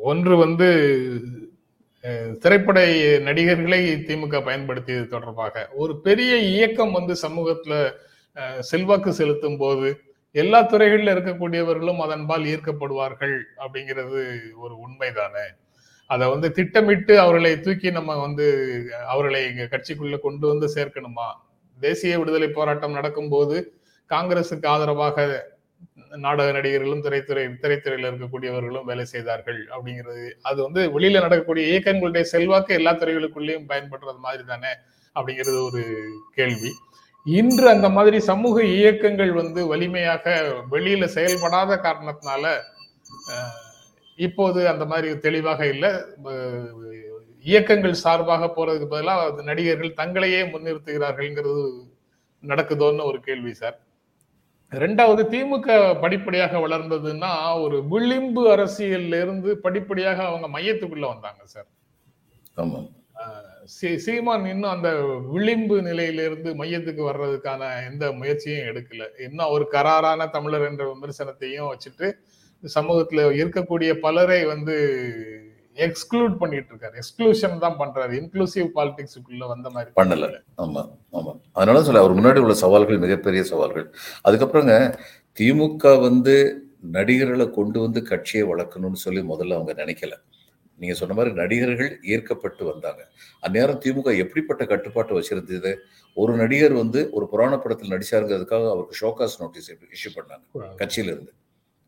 [0.00, 1.20] ஒன்று வந்து
[2.42, 2.78] திரைப்பட
[3.20, 7.74] நடிகர்களை திமுக பயன்படுத்தியது தொடர்பாக ஒரு பெரிய இயக்கம் வந்து சமூகத்துல
[8.60, 9.88] செல்வாக்கு செலுத்தும் போது
[10.34, 14.20] எல்லா துறைகளில் இருக்கக்கூடியவர்களும் அதன்பால் ஈர்க்கப்படுவார்கள் அப்படிங்கிறது
[14.56, 15.46] ஒரு உண்மைதானே?
[16.10, 18.46] அதை வந்து திட்டமிட்டு அவர்களை தூக்கி நம்ம வந்து
[19.06, 21.28] அவர்களை இங்க கட்சிக்குள்ள கொண்டு வந்து சேர்க்கணுமா?
[21.78, 23.56] தேசிய விடுதலை போராட்டம் நடக்கும்போது
[24.10, 25.26] காங்கிரசுக்கு ஆதரவாக
[26.24, 30.24] நாடக நடிகர்களும் திரைத்துறை திரைத்துறையில் இருக்கக்கூடியவர்களும் வேலை செய்தார்கள் அப்படிங்கிறது.
[30.48, 34.72] அது வந்து வெளியில நடக்கக்கூடிய இயக்கங்களுடைய செல்வாக்கு எல்லா துறைகளுக்குள்ளேயும் பயன்படுறது மாதிரி தானே
[35.16, 35.82] அப்படிங்கிறது ஒரு
[36.38, 36.72] கேள்வி.
[37.26, 40.34] இன்று அந்த மாதிரி சமூக இயக்கங்கள் வந்து வலிமையாக
[40.74, 42.44] வெளியில செயல்படாத காரணத்தினால
[44.18, 45.90] இப்போது அந்த மாதிரி தெளிவாக இல்லை.
[47.44, 51.62] இயக்கங்கள் சார்பாக போறதுக்கு பதிலாக நடிகர்கள் தங்களையே முன்னிறுத்துகிறார்கள்ங்கிறது
[52.42, 53.78] நடக்குதோன்னு ஒரு கேள்வி சார்.
[54.72, 61.66] ரெண்டாவது திமுக படிப்படியாக வளர்ந்ததுன்னா ஒரு விளிம்பு அரசியல்ல இருந்து படிப்படியாக அவங்க மையத்துக்குள்ள வந்தாங்க சார்.
[62.54, 62.88] ஆமாம்
[63.80, 64.92] சீ- சீமான் இன்னும் அந்த
[65.28, 69.08] விளிம்பு நிலையிலிருந்து மையத்துக்கு வர்றதுக்கான எந்த முயற்சியும் எடுக்கல.
[69.18, 72.12] இன்னும் ஒரு கராரான தமிழர் என்ற விமர்சனத்தையும் வச்சுட்டு
[72.74, 74.76] சமூகத்துல இருக்கக்கூடிய பலரை வந்து
[75.76, 78.12] எக்ஸ்க்ளூட் பண்ணிட்டு இருக்காரு எக்ஸ்க்ளூஷன் தான் பண்றாரு.
[78.12, 79.90] இன்க்ளூசிவ் பாலிடிக்ஸுக்குள்ள வந்த மாதிரி.
[79.96, 80.42] பண்ணல.
[80.58, 80.82] ஆமா
[81.12, 81.40] ஆமா.
[81.52, 83.94] அதனால சொல்ல அவர் முன்னாடி உள்ள சவால்கள் மிகப்பெரிய சவால்கள்.
[84.24, 84.96] அதுக்கப்புறங்க
[85.38, 90.14] திமுக வந்து நடிகர்களை கொண்டு வந்து கட்சியை வளர்க்கணும்னு சொல்லி முதல்ல அவங்க நினைக்கல.
[90.78, 93.08] நீங்க சொன்ன மாதிரி நடிகர்கள் ஈர்க்கப்பட்டு வந்தாங்க.
[93.40, 95.74] அந்நேரம் திமுக எப்படிப்பட்ட கட்டுப்பாட்டு வச்சிருந்தது?
[96.14, 100.44] ஒரு நடிகர் வந்து ஒரு புராண படத்தில் நடிச்சாருங்கிறதுக்காக அவருக்கு ஷோகாஸ் நோட்டீஸ் இஷ்யூ பண்ணாங்க.
[100.78, 101.32] கட்சியில இருந்து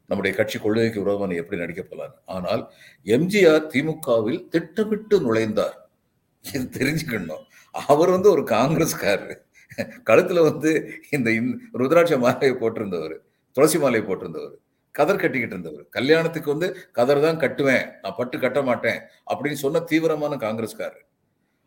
[0.08, 2.72] நம்முடைய கட்சி கொள்கைக்கு விரோதமாக எப்படி நடிக்க போலான்னு ஆனால்
[3.06, 5.76] எம்ஜிஆர் திமுகவில் திட்டமிட்டு நுழைந்தார்.
[6.44, 7.44] இது தெரிஞ்சுக்கணும்.
[7.72, 9.38] அவர் வந்து ஒரு காங்கிரஸ்காரர்.
[10.08, 10.70] கழுத்துல வந்து
[11.10, 13.16] இந்த இந்த ருத்ராட்ச மாலையை போட்டிருந்தவர்.
[13.52, 14.54] துளசி மாலையை போட்டிருந்தவர்.
[14.90, 15.88] கதர் கட்டிக்கிட்டு இருந்தவர்.
[15.88, 17.86] கல்யாணத்துக்கு வந்து கதர் தான் கட்டுவேன்.
[18.02, 21.06] நான் பட்டு கட்ட மாட்டேன் அப்படின்னு சொன்ன தீவிரமான காங்கிரஸ்காரர்.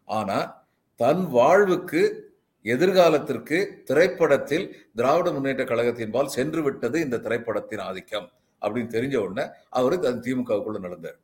[0.04, 2.27] ஆனா தன் வாழ்வுக்கு
[2.66, 4.66] எதிர்காலத்திற்கு திரைப்படத்தில்
[4.96, 8.28] திராவிட முன்னேற்ற கழகத்தின்பால் சென்று விட்டது இந்த திரைப்படத்தின் ஆதிக்கம்
[8.62, 11.18] அப்படின்னு தெரிஞ்ச உடனே அவர் தன் திமுகவுக்குள்ள நடந்தார்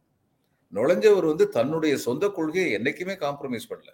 [0.73, 3.91] நுழைஞ்சவர் வந்து தன்னுடைய சொந்த கொள்கையை என்னைக்குமே காம்ப்ரமைஸ் பண்ணல.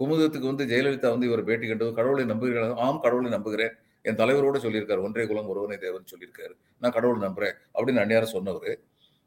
[0.00, 3.72] குமுதத்துக்கு வந்து ஜெயலலிதா வந்து இவர் பேட்டி கண்டது கடவுளை நம்புகிறேன் ஆம் கடவுளை நம்புகிறேன்.
[4.04, 6.54] என் தலைவரோட சொல்லியிருக்காரு ஒன்றே குலம் ஒருவனை தேவன் சொல்லியிருக்காரு.
[6.82, 8.76] நான் கடவுள் நம்புறேன் அப்படின்னு அந்நியாரம் சொன்னவர்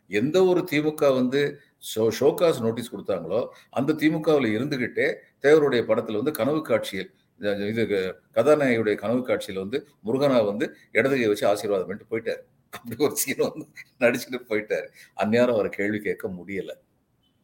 [0.09, 1.41] எந்த ஒரு திமுக வந்து
[1.89, 5.07] ஷோ ஷோகாஸ் நோட்டீஸ் கொடுத்தாங்களோ அந்த திமுகவில் இருந்துகிட்டே
[5.43, 11.87] தேவருடைய படத்தில் வந்து கனவு காட்சியில் இது- கதாநாயகியுடைய கனவு காட்சியில் வந்து முருகனா வந்து இடதுகை வச்சு ஆசீர்வாதம்
[11.87, 12.69] பண்ணிட்டு போயிட்டாரு.
[12.69, 13.67] அப்படி ஒரு சீன் வந்து
[13.99, 14.87] நடிச்சுட்டு போயிட்டாரு.
[15.15, 16.73] அந்நேரம் அவரை கேள்வி கேட்க முடியல.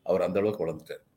[0.04, 1.08] அவர் அந்த அளவுக்கு வளர்ந்துட்டார்.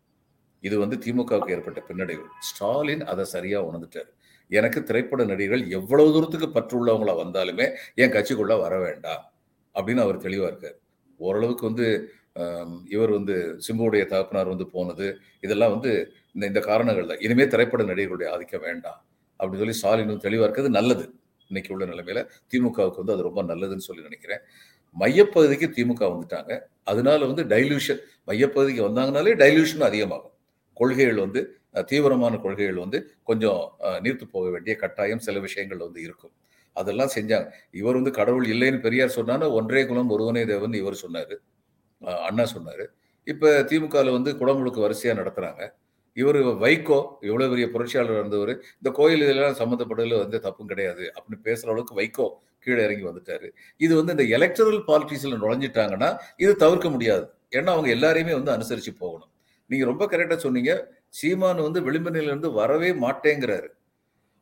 [0.60, 2.22] இது வந்து திமுகவுக்கு ஏற்பட்ட பின்னடைவு.
[2.40, 4.08] ஸ்டாலின் அதை சரியா உணர்ந்துட்டார்.
[4.48, 9.32] எனக்கு திரைப்பட நடிகர்கள் எவ்வளவு தூரத்துக்கு பற்றுள்ளவங்களா வந்தாலுமே என் கட்சிக்குள்ள வர வேண்டாம்
[9.74, 10.78] அப்படின்னு அவர் தெளிவாக இருக்கார்.
[11.18, 12.12] ஓரளவுக்கு வந்து
[12.94, 13.34] இவர் வந்து
[13.66, 15.06] சிம்புவுடைய தகப்பனார் வந்து போனது.
[15.46, 15.90] இதெல்லாம் வந்து
[16.34, 18.98] இந்த இந்த காரணங்கள் தான் இனிமே திரைப்பட நடிகர்களுடைய ஆதிக்கம் வேண்டாம்.
[19.40, 21.04] அப்படின்னு சொல்லி ஸ்டாலின் தெளிவாக இருக்கிறது நல்லது.
[21.50, 22.20] இன்னைக்கு உள்ள நிலைமையில
[22.52, 24.42] திமுகவுக்கு வந்து அது ரொம்ப நல்லதுன்னு சொல்லி நினைக்கிறேன்.
[24.96, 26.52] மையப்பகுதிக்கு திமுக வந்துட்டாங்க.
[26.92, 30.34] அதனால வந்து டைல்யூஷன் மையப்பகுதிக்கு வந்தாங்கனாலே டைல்யூஷன் அதிகமாகும்.
[30.76, 31.40] கொள்கைகள் வந்து
[31.90, 32.98] தீவிரமான கொள்கைகள் வந்து
[33.30, 33.60] கொஞ்சம்
[34.04, 36.32] நீர்த்து போக வேண்டிய கட்டாயம் சில விஷயங்கள் வந்து இருக்கும்.
[36.76, 37.48] அதெல்லாம் செஞ்சாங்க.
[37.80, 41.34] இவர் வந்து கடவுள் இல்லைன்னு பெரியார் சொன்னாலும் ஒன்றே குலம் ஒருவனே தேவன் இவர் சொன்னார்.
[42.28, 42.84] அண்ணா சொன்னார்.
[43.26, 45.62] இப்போ திமுகவில் வந்து குடமுழுக்கு வரிசையாக நடத்துகிறாங்க
[46.20, 51.72] இவர் வைகோ இவ்வளோ பெரிய புரட்சியாளர் இருந்தவர் இந்த கோயில் இதெல்லாம் சம்மந்தப்பட்டதுல வந்து தப்பும் கிடையாது அப்படின்னு பேசுகிற
[51.74, 52.26] அளவுக்கு வைகோ
[52.64, 53.46] கீழே இறங்கி வந்துட்டாரு.
[53.84, 56.10] இது வந்து இந்த எலக்டரல் பாலிட்டிக்ஸில் நுழைஞ்சிட்டாங்கன்னா
[56.44, 57.24] இது தவிர்க்க முடியாது.
[57.58, 59.30] ஏன்னா அவங்க எல்லாரையுமே வந்து அனுசரித்து போகணும்.
[59.70, 60.72] நீங்கள் ரொம்ப கரெக்டாக சொன்னீங்க.
[61.20, 63.68] சீமான் வந்து விளிம்பு நிலையிலேருந்து வரவே மாட்டேங்கிறாரு.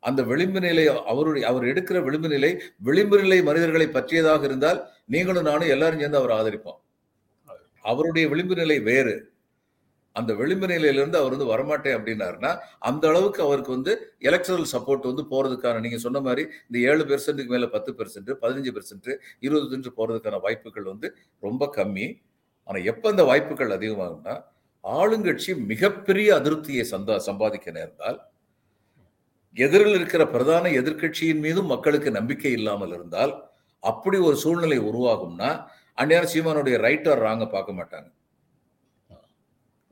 [0.02, 2.50] அந்த விளிம்பு நிலை அவருடைய அவர் எடுக்கிற விளிம்பு நிலை
[2.88, 4.78] விளிம்பு நிலை மனிதர்களை பற்றியதாக இருந்தால்
[5.14, 6.78] நீங்களும் நானும் எல்லாரும் சேர்ந்து அவர் ஆதரிப்போம்.
[7.84, 9.14] அவருடைய விளிம்பு நிலை வேறு.
[10.16, 12.50] அந்த விளிம்பு நிலையிலிருந்து அவர் வந்து வரமாட்டேன் அப்படின்னாருன்னா
[12.88, 13.92] அந்த அளவுக்கு அவருக்கு வந்து
[14.28, 19.10] எலக்ட்ரல் சப்போர்ட் வந்து போறதுக்கான நீங்க சொன்ன மாதிரி இந்த ஏழு பெர்சென்ட்டுக்கு மேல பத்து பெர்சென்ட் பதினஞ்சு பெர்சென்ட்
[19.40, 21.08] இருபது சென்ட் போறதுக்கான வாய்ப்புகள் வந்து
[21.42, 22.08] ரொம்ப கம்மி.
[22.68, 24.34] ஆனா எப்ப அந்த வாய்ப்புகள் அதிகமாகும்னா
[24.84, 28.18] ஆளுங்கட்சி மிகப்பெரிய அதிருப்தியை சந்தா சம்பாதிக்க நேர்ந்தால்
[29.56, 33.32] எதிரில் இருக்கிற பிரதான எதிர்க்கட்சியின் மீதும் மக்களுக்கு நம்பிக்கை இல்லாமல் இருந்தால்
[33.82, 35.50] அப்படி ஒரு சூழ்நிலை உருவாகும்னா
[36.00, 38.08] அந்நேரம் சீமானுடைய ரைட் ஆர் ராங்க பார்க்க மாட்டாங்க.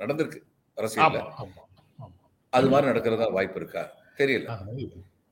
[0.00, 0.40] நடந்திருக்கு
[0.78, 1.18] அரசியல்ல.
[1.20, 1.62] ஆமா ஆமா
[1.98, 2.10] ஆமா.
[2.52, 3.82] அது மாதிரி நடக்கிறதா வாய்ப்பு இருக்கா?
[4.18, 4.48] தெரியல.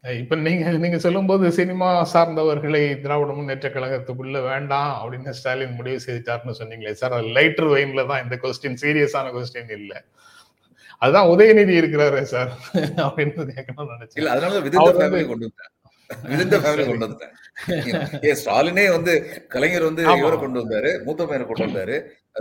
[0.05, 6.93] இப்ப நீங்க நீங்க சொல்லும்போது சினிமா சார்ந்தவர்களை திராவிட முன்னேற்ற கழகத்துக்குள்ள வேண்டாம் அப்படின்னு ஸ்டாலின் முடிவு செய்துட்டாருன்னு சொன்னீங்களே
[7.01, 7.17] சார்.
[7.19, 9.93] அது லைட்டர் வெயின்ல தான் இந்த கொஸ்டின் சீரியஸான கொஸ்டின் இல்ல.
[11.03, 12.51] அதுதான் உதயநிதி இருக்கிறாரு சார்
[13.07, 14.31] அப்படின்னு கேட்கணும்னு நினைச்சேன்.
[14.35, 15.73] அதனால கொண்டு வந்துட்டேன்
[16.25, 17.35] விதிந்த ஃபேமிலி கொண்டு வந்துட்டேன்
[18.25, 19.13] ஏ ஸ்டாலினே வந்து
[19.55, 20.03] கலைஞர் வந்து.
[20.17, 21.97] இவரை கொண்டு வந்தாரு மூத்த பையனை கொண்டு வந்தாரு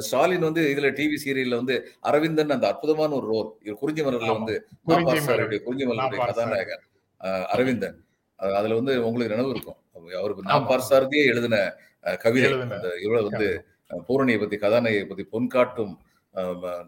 [0.06, 4.32] ஸ்டாலின் வந்து இதுல டிவி சீரியல்ல வந்து அரவிந்தன் அந்த அற்புதமான ஒரு ரோல் இவர் குறிஞ்சி மலர்ல.
[4.40, 4.56] வந்து
[5.66, 6.20] குறிஞ்சி மலருடைய.
[6.30, 6.84] கதாநாயகன்
[7.50, 7.98] அரவிந்தன்
[8.56, 9.80] அதுல வந்து உங்களுக்கு நினைவு இருக்கும்
[10.18, 10.50] அவருக்கு ஆமா.
[10.52, 11.58] நாப்பார் சாரதியே எழுதின
[12.20, 12.88] கவிதை அந்த
[13.28, 13.48] வந்து
[14.08, 15.94] பூரணியை பத்தி கதாநாயகியை பத்தி பொன் காட்டும்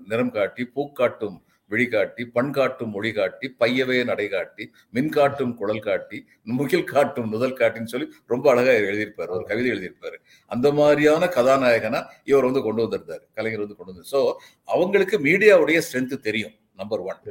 [0.08, 1.38] நிறம் காட்டி பூக்காட்டும்
[1.72, 4.64] விழிகாட்டி பண் காட்டும் மொழி காட்டி பையவே நடை காட்டி
[4.96, 6.18] மின் காட்டும் குழல் காட்டி
[6.60, 9.32] முகில் காட்டும் நுதல் காட்டின்னு சொல்லி ரொம்ப அழகா எழுதியிருப்பாரு.
[9.38, 10.18] ஒரு கவிதை எழுதியிருப்பாரு.
[10.52, 12.02] அந்த மாதிரியான கதாநாயகனா
[12.32, 13.26] இவர் வந்து கொண்டு வந்திருந்தாரு.
[13.40, 14.22] கலைஞர் வந்து கொண்டு வந்து ஸோ
[14.68, 17.22] அவங்களுக்கு மீடியாவுடைய ஸ்ட்ரென்த் தெரியும் நம்பர் ஒன்.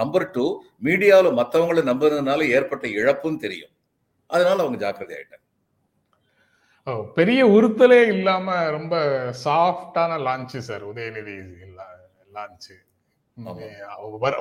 [0.00, 0.46] நம்பர் டூ
[0.86, 3.74] மீடியாவில் மற்றவங்களை நம்புறதுனால ஏற்பட்ட இழப்பும் தெரியும்.
[4.30, 5.38] அதனால அவங்க ஜாக்கிரதை ஆயிட்டாங்க
[7.16, 8.94] பெரிய உறுத்தலே இல்லாம ரொம்ப
[9.44, 11.34] சாஃப்டான லான்ச் சார் உதயநிதி
[12.36, 12.89] லான்ச் ஆமா.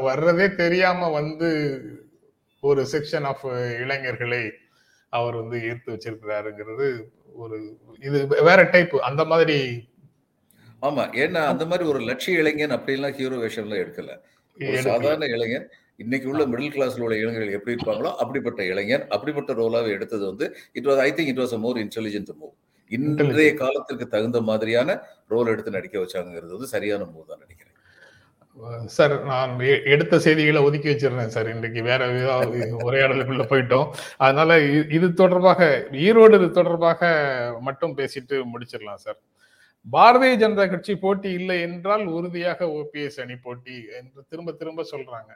[0.07, 1.49] வர்றதே தெரியாம வந்து
[2.63, 3.45] ஒரு செக்ஷன் ஆஃப்
[3.83, 4.43] இளைஞர்களை
[5.13, 6.87] அவர் வந்து ஈர்த்து வச்சிருக்கிறாருங்கிறது
[7.35, 7.57] ஒரு
[8.03, 9.57] இது வேற டைப் அந்த மாதிரி.
[10.81, 14.11] ஆமா ஏன்னா அந்த மாதிரி ஒரு லட்சிய இளைஞன் அப்படிலாம் ஹீரோ வேஷம்ல எடுக்கல.
[14.87, 15.67] சாதாரண இளைஞன்
[15.99, 20.87] இன்னைக்கு உள்ள மிடில் கிளாஸ்ல உள்ள இளைஞர்கள் எப்படி இருப்பாங்களோ அப்படிப்பட்ட இளைஞன் அப்படிப்பட்ட ரோலாவே எடுத்தது வந்து it
[20.89, 22.53] was I think it was more intelligent move
[22.91, 24.91] இன்றைய காலத்திற்கு தகுந்த மாதிரியான
[25.27, 27.68] ரோல் எடுத்து நடிக்க வச்சாங்கிறது வந்து சரியான மூவ் தான் நினைக்கிறேன்.
[28.85, 31.49] சார் நான் எ- எடுத்த செய்திகளை ஒதுக்கி வச்சிருந்தேன் சார்.
[31.49, 32.07] இன்றைக்கு வேற
[32.85, 33.91] உரையாடலுக்குள்ள போயிட்டோம்.
[34.17, 37.01] அதனால இது தொடர்பாக ஈரோடு இது தொடர்பாக
[37.61, 39.19] மட்டும் பேசிட்டு முடிச்சிடலாம் சார்.
[39.91, 45.31] பாரதிய ஜனதா கட்சி போட்டி இல்லை என்றால் உறுதியாக ஓபிஎஸ் அணி போட்டி என்று திரும்ப திரும்ப சொல்றாங்க.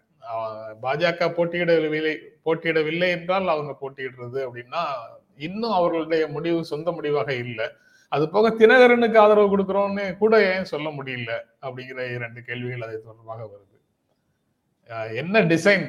[0.81, 4.83] பாஜக போட்டியிடவில்லை போட்டியிடவில்லை என்றால் அவங்க போட்டியிடுறது அப்படின்னா
[5.37, 7.71] இன்னும் அவர்களுடைய முடிவு சொந்த முடிவாக இல்லை.
[8.13, 11.31] அது போக தினகரனுக்கு ஆதரவு கொடுக்கிறோம்னு கூட ஏன் சொல்ல முடியல
[11.65, 13.77] அப்படிங்கிற இரண்டு கேள்விகள் அது தொடர்பாக வருது.
[15.21, 15.85] என்ன டிசைன்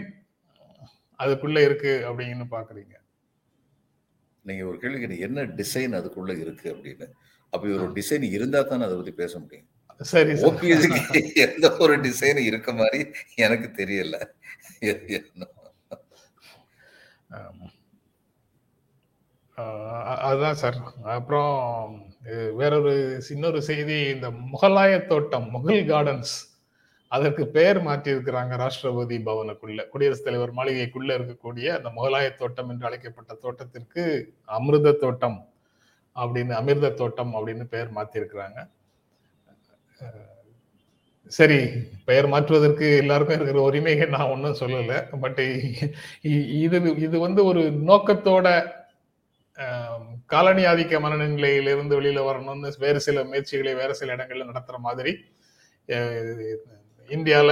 [1.18, 2.94] அதுக்குள்ள இருக்கு அப்படின்னு பாக்குறீங்க
[4.44, 7.06] நீங்க ஒரு கேள்வி கேட்டீங்க என்ன டிசைன் அதுக்குள்ள இருக்கு அப்படின்னு?
[7.52, 9.68] அப்படி ஒரு டிசைன் இருந்தா தானே அதை பத்தி பேச முடியும்.
[10.12, 10.32] சரி.
[10.48, 13.00] ஓபிஎஸ்க்கு எந்த ஒரு டிசைன் இருக்க மாதிரி
[13.46, 14.16] எனக்கு தெரியல.
[20.26, 20.78] அதுதான் சார்.
[21.16, 21.62] அப்புறம்
[22.52, 26.34] வேறொரு இன்னொரு செய்தி இந்த முகலாய தோட்டம் முகல் கார்டன்ஸ்
[27.12, 33.34] அதற்கு பெயர் மாற்றி இருக்கிறாங்க ராஷ்டிரபதி பவனுக்குள்ள குடியரசுத் தலைவர் மாளிகைக்குள்ள இருக்கக்கூடிய அந்த முகலாய தோட்டம் என்று அழைக்கப்பட்ட
[33.34, 34.04] தோட்டத்திற்கு
[34.44, 35.38] அமிர்த தோட்டம்
[36.16, 38.20] அப்படின்னு அமிர்த தோட்டம் அப்படின்னு பெயர் மாத்தி
[41.32, 41.58] சரி
[42.04, 45.40] பெயர் மாற்றுவதற்கு எல்லாருக்கும் இருக்கிற உரிமையை நான் ஒன்றும் சொல்லலை பட்
[46.58, 48.48] இது இது வந்து ஒரு நோக்கத்தோட
[50.30, 55.12] காலனி ஆதிக்க மனநிலையிலிருந்து வெளியில வரணும்னு வேறு சில முயற்சிகளை வேறு சில இடங்கள்ல நடத்துற மாதிரி
[57.08, 57.50] இந்தியால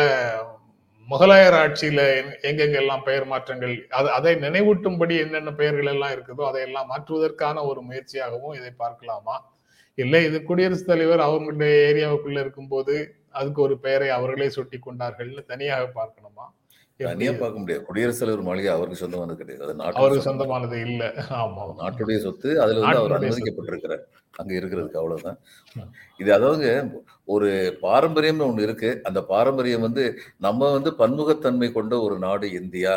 [1.08, 2.00] முகலாயர் ஆட்சியில
[2.48, 8.70] எங்கெங்கெல்லாம் பெயர் மாற்றங்கள் அது அதை நினைவூட்டும்படி என்னென்ன பெயர்கள் எல்லாம் இருக்குதோ அதையெல்லாம் மாற்றுவதற்கான ஒரு முயற்சியாகவும் இதை
[8.78, 9.36] பார்க்கலாமா?
[9.98, 12.94] இல்லை இது குடியரசுத் தலைவர் அவங்களுடைய ஏரியாவுக்குள்ள இருக்கும்போது
[13.32, 16.46] அதுக்கு ஒரு பெயரை அவர்களே சுட்டி கொண்டார்கள்னு தனியாக பார்க்கணுமா?
[17.04, 17.82] தனியா பார்க்க முடியாது.
[17.84, 19.64] குடியரசுத் தலைவர் மாளிகை அவருக்கு சொந்தமானது கிடையாது.
[19.64, 21.02] அது அவருக்கு சொந்தமானது இல்ல.
[21.38, 24.02] ஆமா நாட்டுடைய சொத்து அதுல வந்து அவர் அனுமதிக்கப்பட்டிருக்கிறார்.
[24.34, 25.38] அங்க இருக்கிறதுக்கு அவ்வளவுதான்.
[26.20, 26.68] இது அதாவது
[27.28, 27.48] ஒரு
[27.82, 28.90] பாரம்பரியம்னு ஒண்ணு இருக்கு.
[29.04, 30.04] அந்த பாரம்பரியம் வந்து
[30.38, 32.94] நம்ம வந்து பன்முகத்தன்மை கொண்ட ஒரு நாடு இந்தியா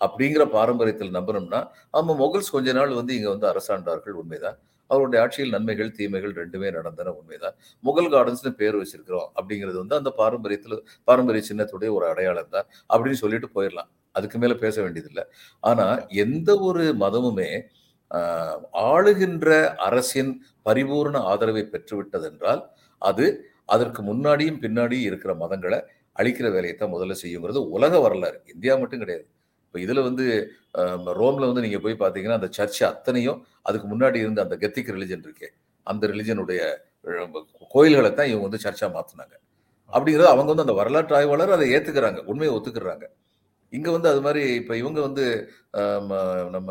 [0.00, 1.60] அப்படிங்கிற பாரம்பரியத்தில் நம்பணும்னா
[1.92, 4.58] ஆமா மொகல்ஸ் கொஞ்ச நாள் வந்து இங்க வந்து அரசாண்டார்கள் உண்மைதான்.
[4.90, 7.56] அவருடைய ஆட்சியில் நன்மைகள் தீமைகள் ரெண்டுமே நடந்தன உண்மைதான்.
[7.84, 10.76] முகல் கார்டன்ஸ்னு பேர் வச்சிருக்கிறோம் அப்படிங்கிறது வந்து அந்த பாரம்பரியத்தில்
[11.10, 13.90] பாரம்பரிய சின்னத்துடைய ஒரு அடையாளம் தான் அப்படின்னு சொல்லிட்டு போயிடலாம்.
[14.18, 15.24] அதுக்கு மேலே பேச வேண்டியதில்லை.
[15.70, 17.50] ஆனால் எந்த ஒரு மதமுமே
[18.92, 19.48] ஆளுகின்ற
[19.86, 20.32] அரசின்
[20.66, 22.62] பரிபூர்ண ஆதரவை பெற்றுவிட்டதென்றால்
[23.02, 23.26] அது
[23.74, 25.78] அதற்கு முன்னாடியும் பின்னாடியும் இருக்கிற மதங்களை
[26.20, 28.38] அழிக்கிற வேலையை தான் முதல்ல செய்யுங்கிறது உலக வரலாறு.
[28.54, 29.26] இந்தியா மட்டும் கிடையாது.
[29.68, 30.26] இப்போ இதில் வந்து
[31.20, 35.48] ரோமில் வந்து நீங்கள் போய் பார்த்தீங்கன்னா அந்த சர்ச்சை அத்தனையும் அதுக்கு முன்னாடி இருந்த அந்த கெத்திக் ரிலிஜன் இருக்கே
[35.86, 36.60] அந்த ரிலிஜனுடைய
[37.74, 39.34] கோயில்களை தான் இவங்க வந்து சர்ச்சாக மாற்றினாங்க
[39.92, 43.04] அப்படிங்கிறது அவங்க வந்து அந்த வரலாற்று ஆய்வாளர் அதை ஏற்றுக்கிறாங்க உண்மையை ஒத்துக்கிறாங்க.
[43.72, 45.24] இங்கே வந்து அது மாதிரி இப்போ இவங்க வந்து
[46.56, 46.70] நம்ம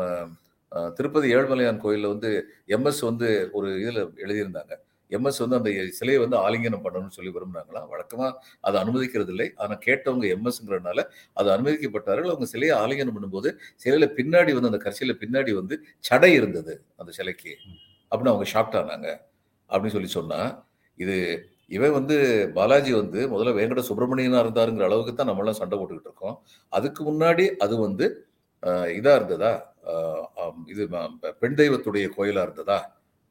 [0.98, 2.30] திருப்பதி ஏழுமலையான் கோயிலில் வந்து
[2.76, 4.72] எம்எஸ் வந்து ஒரு இதில் எழுதியிருந்தாங்க.
[5.16, 8.30] எம்எஸ் வந்து அந்த சிலையை வந்து ஆலிங்கனம் பண்ணணும்னு சொல்லி விரும்புனாங்களா வழக்கமாக
[8.66, 10.98] அதை அனுமதிக்கிறது இல்லை ஆனால் கேட்டவங்க எம்எஸ்ங்கிறனால
[11.38, 12.30] அது அனுமதிக்கப்பட்டார்கள்.
[12.32, 13.50] அவங்க சிலையை ஆலிங்கனம் பண்ணும்போது
[13.84, 15.76] சிலையில் பின்னாடி வந்து அந்த கட்சியில பின்னாடி வந்து
[16.08, 17.54] சடை இருந்தது அந்த சிலைக்கு.
[18.10, 19.08] அப்படின்னு அவங்க ஷாக்ட் ஆனாங்க.
[19.70, 20.50] அப்படின்னு சொல்லி சொன்னால்
[20.98, 21.16] இது
[21.76, 22.16] இவன் வந்து
[22.56, 26.36] பாலாஜி வந்து முதல்ல வெங்கட சுப்பிரமணியனாக இருந்தாருங்கிற அளவுக்கு தான் நம்மளாம் சண்டை போட்டுக்கிட்டு இருக்கோம்.
[26.72, 28.06] அதுக்கு முன்னாடி அது வந்து
[28.98, 29.50] இதாக இருந்ததா?
[30.72, 30.82] இது
[31.42, 32.78] பெண் தெய்வத்துடைய கோயிலாக இருந்ததா?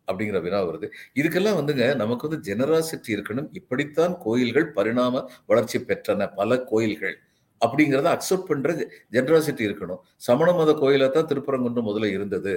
[0.08, 0.88] அப்படிங்கிற வினா வருது.
[1.16, 3.50] இதுக்கெல்லாம் வந்துங்க நமக்கு வந்து ஜெனராசிட்டி இருக்கணும்.
[3.52, 7.16] இப்படித்தான் கோயில்கள் பரிணாம வளர்ச்சி பெற்றன பல கோயில்கள்.
[7.62, 8.72] அப்படிங்கிறத அக்செப்ட் பண்ற
[9.16, 10.02] ஜெனராசிட்டி இருக்கணும்.
[10.18, 12.54] சமண மத கோயிலா தான் திருப்பரங்குன்றம் முதல்ல இருந்தது.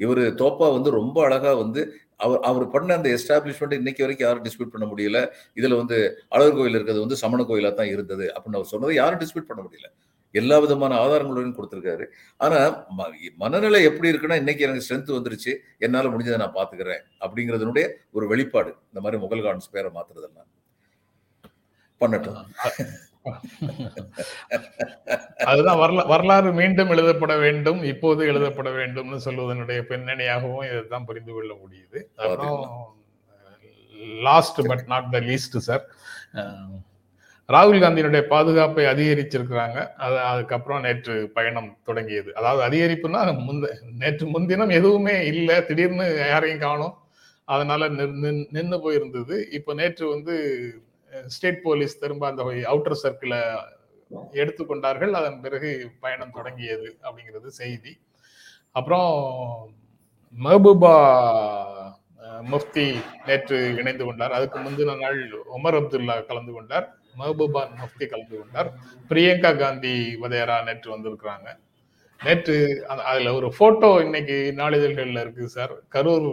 [0.00, 1.80] இவர் தோப்பா வந்து ரொம்ப அழகா வந்து
[2.16, 5.18] அவர் அவர் பண்ண அந்த எஸ்டாப்ளிஷ்மெண்ட் இன்னைக்கு வரைக்கும் யாரும் டிஸ்பியூட் பண்ண முடியல.
[5.56, 5.96] இதுல வந்து
[6.30, 8.26] அழகர் கோயில் இருக்கிறது வந்து சமண கோயிலா தான் இருந்தது.
[8.36, 9.88] அப்படின்னு அவர் சொன்னதை யாரும் டிஸ்பியூட் பண்ண முடியல.
[10.34, 12.06] எல்லா விதமான ஆதாரங்களுடன் கொடுத்துருக்காரு.
[12.36, 12.86] ஆனா
[13.36, 18.76] மனநிலை எப்படி இருக்குன்னா இன்னைக்கு எனக்கு ஸ்ட்ரென்த் வந்துருச்சு என்னால முடிஞ்சதை நான் பாத்துக்கிறேன் அப்படிங்கிறதுனுடைய ஒரு வெளிப்பாடு.
[18.86, 20.46] இந்த மாதிரி முகல் கார்டன்ஸ் பேரை மாத்துறதெல்லாம்.
[22.00, 22.44] பண்ணட்டும்.
[25.44, 32.06] அதுதான் வரலாறு மீண்டும் எழுதப்பட வேண்டும் இப்போது எழுதப்பட வேண்டும்னு சொல்வதனுடைய பின்னணியாகவும் இதைத்தான் புரிந்து கொள்ள முடியுது.
[34.22, 35.90] Last but not the least sir
[37.52, 39.78] ராகுல் காந்தியினுடைய பாதுகாப்பை அதிகரிச்சிருக்கிறாங்க.
[40.04, 42.30] அது அதுக்கப்புறம் நேற்று பயணம் தொடங்கியது.
[42.38, 43.66] அதாவது அதிகரிப்புனா முந்த
[44.02, 45.56] நேற்று முன்தினம் எதுவுமே இல்லை.
[45.64, 46.94] திடீர்னு யாரையும் காணும்.
[47.44, 47.88] அதனால
[48.56, 49.36] நின்று போயிருந்தது.
[49.58, 50.34] இப்போ நேற்று வந்து
[51.34, 53.40] ஸ்டேட் போலீஸ் திரும்ப அந்த அவுட்டர் சர்க்கிளை
[54.40, 57.92] எடுத்துக்கொண்டார்கள் அதன் பிறகு பயணம் தொடங்கியது அப்படிங்கிறது செய்தி.
[58.72, 59.10] அப்புறம்
[60.36, 60.94] மெஹபூபா
[62.52, 62.86] முஃப்தி
[63.26, 64.36] நேற்று இணைந்து கொண்டார்.
[64.38, 65.20] அதுக்கு முந்தின நாள்
[65.58, 66.86] உமர் அப்துல்லா கலந்து கொண்டார்.
[67.18, 68.70] மெஹபூபா முஃப்தி கலந்து கொண்டார்.
[69.10, 71.48] பிரியங்கா காந்தி வதையரா நேற்று வந்திருக்கிறாங்க.
[72.20, 72.56] நேற்று
[73.10, 75.74] அதுல ஒரு போட்டோ இன்னைக்கு நாளிதழ்கள்ல இருக்கு சார்.
[75.94, 76.28] கரூர்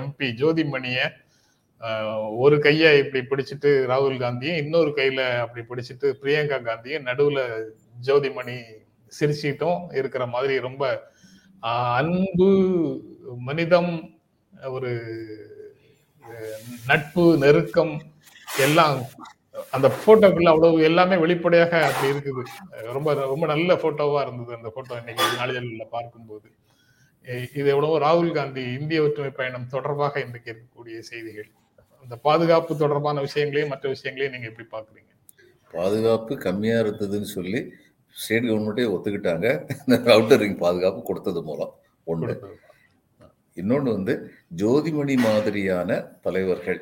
[0.00, 0.98] எம்பி ஜோதிமணிய
[2.44, 7.40] ஒரு கையை இப்படி பிடிச்சிட்டு ராகுல் காந்தியும் இன்னொரு கையில அப்படி பிடிச்சிட்டு பிரியங்கா காந்தியும் நடுவுல
[8.06, 8.56] ஜோதிமணி
[9.12, 10.84] சிரிச்சிட்டும் இருக்கிற மாதிரி ரொம்ப
[11.98, 12.48] அன்பு
[13.48, 13.92] மனிதம்
[14.76, 14.92] ஒரு
[16.90, 17.94] நட்பு நெருக்கம்
[18.66, 18.98] எல்லாம்
[19.76, 22.42] அந்த போட்டோக்குள்ள அவ்வளவு எல்லாமே வெளிப்படையாக அப்படி இருக்குது.
[22.96, 26.48] ரொம்ப ரொம்ப நல்ல போட்டோவா இருந்தது அந்த போட்டோ இன்னைக்கு நாளிதழில் பார்க்கும்போது.
[27.58, 31.48] இது எவ்வளவோ ராகுல் காந்தி இந்திய ஒற்றுமை பயணம் தொடர்பாக இன்றைக்கு இருக்கக்கூடிய செய்திகள்.
[32.04, 35.10] அந்த பாதுகாப்பு தொடர்பான விஷயங்களையும் மற்ற விஷயங்களையும் நீங்க எப்படி பாக்குறீங்க
[35.74, 37.60] பாதுகாப்பு கம்மியா இருந்ததுன்னு சொல்லி
[38.16, 39.46] ஸ்டேட் கவர்மெண்ட்டே ஒத்துக்கிட்டாங்க.
[40.14, 41.72] அவுட்டர் ரிங் பாதுகாப்பு கொடுத்தது மூலம்
[42.12, 42.34] ஒன்று.
[43.60, 44.14] இன்னொன்று வந்து
[44.60, 46.80] ஜோதிமணி மாதிரியான தலைவர்கள்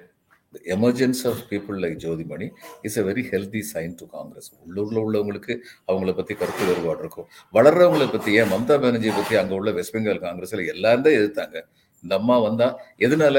[0.77, 2.47] emergence of people like Jothimani
[2.89, 5.55] is a very healthy sign to Congress உள்ளூரில் உள்ளவங்களுக்கு
[5.89, 7.29] அவங்கள பற்றி கருத்து வேறுபாடு இருக்கும்.
[7.55, 11.57] வளர்றவங்களை பற்றி ஏன் மம்தா பானர்ஜியை பற்றி அங்கே உள்ள வெஸ்ட் பெங்கால் காங்கிரஸில் எல்லாரும் தான் எதிர்த்தாங்க.
[12.05, 12.69] இந்த அம்மா வந்தா
[13.07, 13.37] எதனால?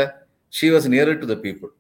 [0.54, 1.72] She was near to the people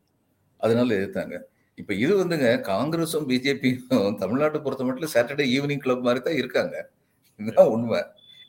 [0.59, 1.35] அதனால எதிர்த்தாங்க.
[1.77, 6.75] இப்ப இது வந்துங்க காங்கிரஸும் பிஜேபியும் தமிழ்நாட்டை பொறுத்த மட்டும் சாட்டர்டே ஈவினிங் கிளப் மாதிரி தான் இருக்காங்க.
[7.39, 8.01] இதுதான் உண்மை.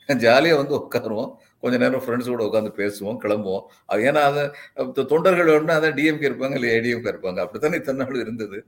[0.07, 1.31] ஜாலியா வந்து உட்காருவோம்.
[1.61, 3.63] கொஞ்ச நேரம் ஃப்ரெண்ட்ஸோட உட்காந்து பேசுவோம் கிளம்புவோம்.
[3.85, 4.43] அது ஏன்னா அதை
[5.13, 7.39] தொண்டர்கள் வேணும்னா அதான் டிஎம்கே இருப்பாங்க இல்லை ஏடிஎம்கே இருப்பாங்க.
[7.45, 8.59] அப்படித்தானே இத்தனை நாள் இருந்தது?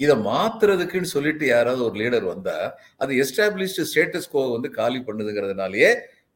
[0.00, 2.56] இதை மாத்துறதுக்குன்னு சொல்லிட்டு யாராவது ஒரு லீடர் வந்தா
[2.96, 5.90] அது எஸ்டாப்ளிஷ்டு ஸ்டேட்டஸ் கோ வந்து காலி பண்ணுதுங்கிறதுனாலயே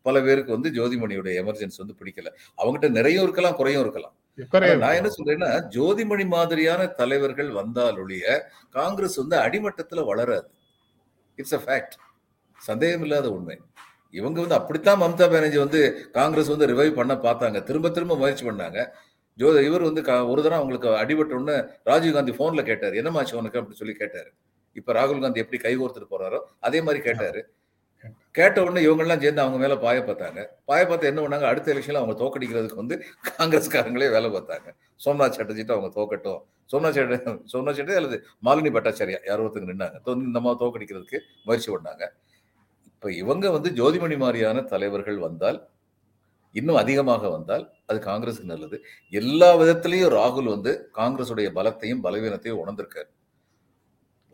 [0.06, 2.28] பல பேருக்கு வந்து ஜோதிமணியுடைய எமர்ஜென்சி வந்து பிடிக்கல.
[2.58, 4.14] அவங்ககிட்ட நிறைய இருக்கலாம் குறையும் இருக்கலாம்.
[4.82, 8.26] நான் என்ன சொல்றேன்னா ஜோதிமணி மாதிரியான தலைவர்கள் வந்தால் ஒழிய
[8.70, 10.48] காங்கிரஸ் வந்து அடிமட்டத்துல வளராது.
[11.38, 11.96] இட்ஸ் அ ஃபேக்ட்
[12.58, 13.56] சந்தேகம் இல்லாத உண்மை.
[14.14, 17.62] இவங்க வந்து அப்படித்தான் மம்தா பானர்ஜி வந்து காங்கிரஸ் வந்து ரிவைவ் பண்ண பார்த்தாங்க.
[17.62, 18.88] திரும்ப திரும்ப முயற்சி பண்ணாங்க.
[19.36, 22.92] ஜோ இவர் வந்து ஒரு தடவை அவங்களுக்கு அடிபட்ட ராஜீவ்காந்தி ராஜீவ் காந்தி கேட்டார்.
[22.92, 23.60] என்னமாச்சு உனக்கு?
[23.60, 24.32] அப்படின்னு சொல்லி கேட்டார்.
[24.72, 27.46] இப்போ ராகுல் காந்தி எப்படி கை கோர்த்துட்டு போறாரோ அதே மாதிரி கேட்டார்.
[28.30, 30.46] கேட்ட உடனே இவங்கெல்லாம் சேர்ந்து அவங்க மேலே பாய பார்த்தாங்க.
[30.64, 31.42] பாய பார்த்து என்ன பண்ணாங்க?
[31.42, 33.04] அடுத்த எலெக்ஷனில் அவங்க தோக்கடிக்கிறதுக்கு வந்து
[33.38, 34.74] காங்கிரஸ்காரங்களே வேலை பார்த்தாங்க.
[35.04, 36.38] சோம்நாத் சாட்டர்ஜிட்டு அவங்க தோக்கட்டும்.
[36.72, 39.92] சோம்நாத் சாட்டர் சோம்நாத் சாட்டர்ஜி அல்லது மாலினி பட்டாச்சாரியா யாரோ ஒருத்தங்க நின்னாங்க.
[40.04, 42.08] தோ- இந்த மாதிரி தோக்கடிக்கிறதுக்கு முயற்சி பண்ணாங்க.
[43.04, 45.56] இப்போ இவங்க வந்து ஜோதிமணி மாதிரியான தலைவர்கள் வந்தால்
[46.54, 48.76] இன்னும் அதிகமாக வந்தால் அது காங்கிரஸுக்கு நல்லது.
[49.12, 53.08] எல்லா விதத்திலையும் ராகுல் வந்து காங்கிரஸுடைய பலத்தையும் பலவீனத்தையும் உணர்ந்திருக்காரு.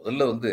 [0.00, 0.50] முதல்ல வந்து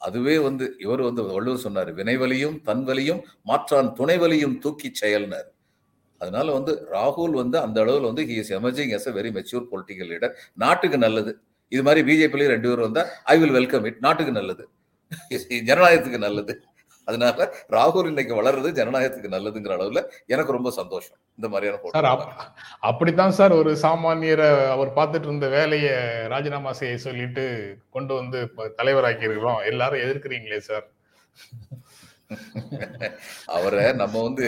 [0.00, 5.48] அதுவே வந்து இவர் வந்து வள்ளுவர் சொன்னார் வினைவலியும் தன்வலியும் மாற்றான் துணைவலியும் தூக்கி செயல்னார்.
[6.20, 10.10] அதனால வந்து ராகுல் வந்து அந்த அளவில் வந்து he is emerging as a very mature political
[10.14, 11.34] leader நாட்டுக்கு நல்லது.
[11.72, 14.66] இது மாதிரி பிஜேபியில ரெண்டு பேரும் வந்தால் ஐ வில் வெல்கம் இட் நாட்டுக்கு நல்லது.
[15.68, 16.52] ஜனநாயகத்துக்கு நல்லது.
[17.10, 21.18] அதனால ராகுல் இன்னைக்கு வளர்றது ஜனநாயகத்துக்கு நல்லதுங்கிற அளவுல எனக்கு ரொம்ப சந்தோஷம்.
[21.38, 22.08] இந்த மாதிரியான சார்
[22.80, 25.94] அப்படித்தான் சார் ஒரு சாமானியரை அவர் பார்த்துட்டு இருந்த வேலையை
[26.28, 27.44] ராஜினாமா செய்ய சொல்லிட்டு
[27.90, 28.40] கொண்டு வந்து
[28.78, 30.86] தலைவராக்கி இருக்கிறோம் எல்லாரும் எதிர்க்கிறீங்களே சார்?
[33.56, 34.44] அவரை நம்ம வந்து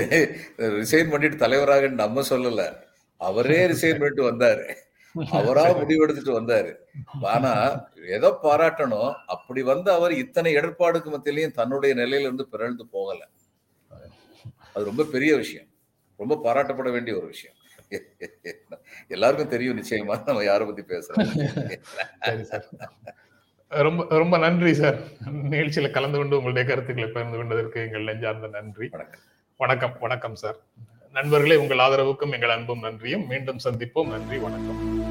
[0.74, 2.64] ரிசைன் பண்ணிட்டு தலைவராக நம்ம சொல்லல.
[3.20, 4.66] அவரே ரிசைன் பண்ணிட்டு வந்தாரு.
[5.30, 6.74] அவரா முடிவெடுத்துட்டு வந்தாரு.
[7.22, 9.12] ஆனா எதை பாராட்டணும்.
[9.26, 13.28] அப்படி வந்து அவர் இத்தனை இடர்பாடுக்கு மத்தியிலையும் தன்னுடைய நிலையில இருந்து பிறழ்ந்து போகல.
[14.74, 15.66] அது ரொம்ப பெரிய விஷயம்.
[16.16, 17.56] ரொம்ப பாராட்டப்பட வேண்டிய ஒரு விஷயம்.
[19.08, 22.62] எல்லாருக்கும் தெரியும் நிச்சயமா நம்ம யாரை பத்தி பேசுறோம்.
[23.68, 24.98] ரொம்ப ரொம்ப நன்றி சார்.
[25.50, 28.88] நிகழ்ச்சியில கலந்து கொண்டு உங்களுடைய கருத்துக்களை பகிர்ந்து கொண்டதற்கு எங்கள் நெஞ்சார்ந்த நன்றி.
[28.88, 29.20] வணக்கம்.
[29.56, 30.56] வணக்கம் வணக்கம் சார்.
[31.12, 33.26] நண்பர்களே உங்கள் ஆதரவுக்கும் எங்கள் அன்பும் நன்றியும்.
[33.26, 34.06] மீண்டும் சந்திப்போம்.
[34.06, 35.01] நன்றி வணக்கம்.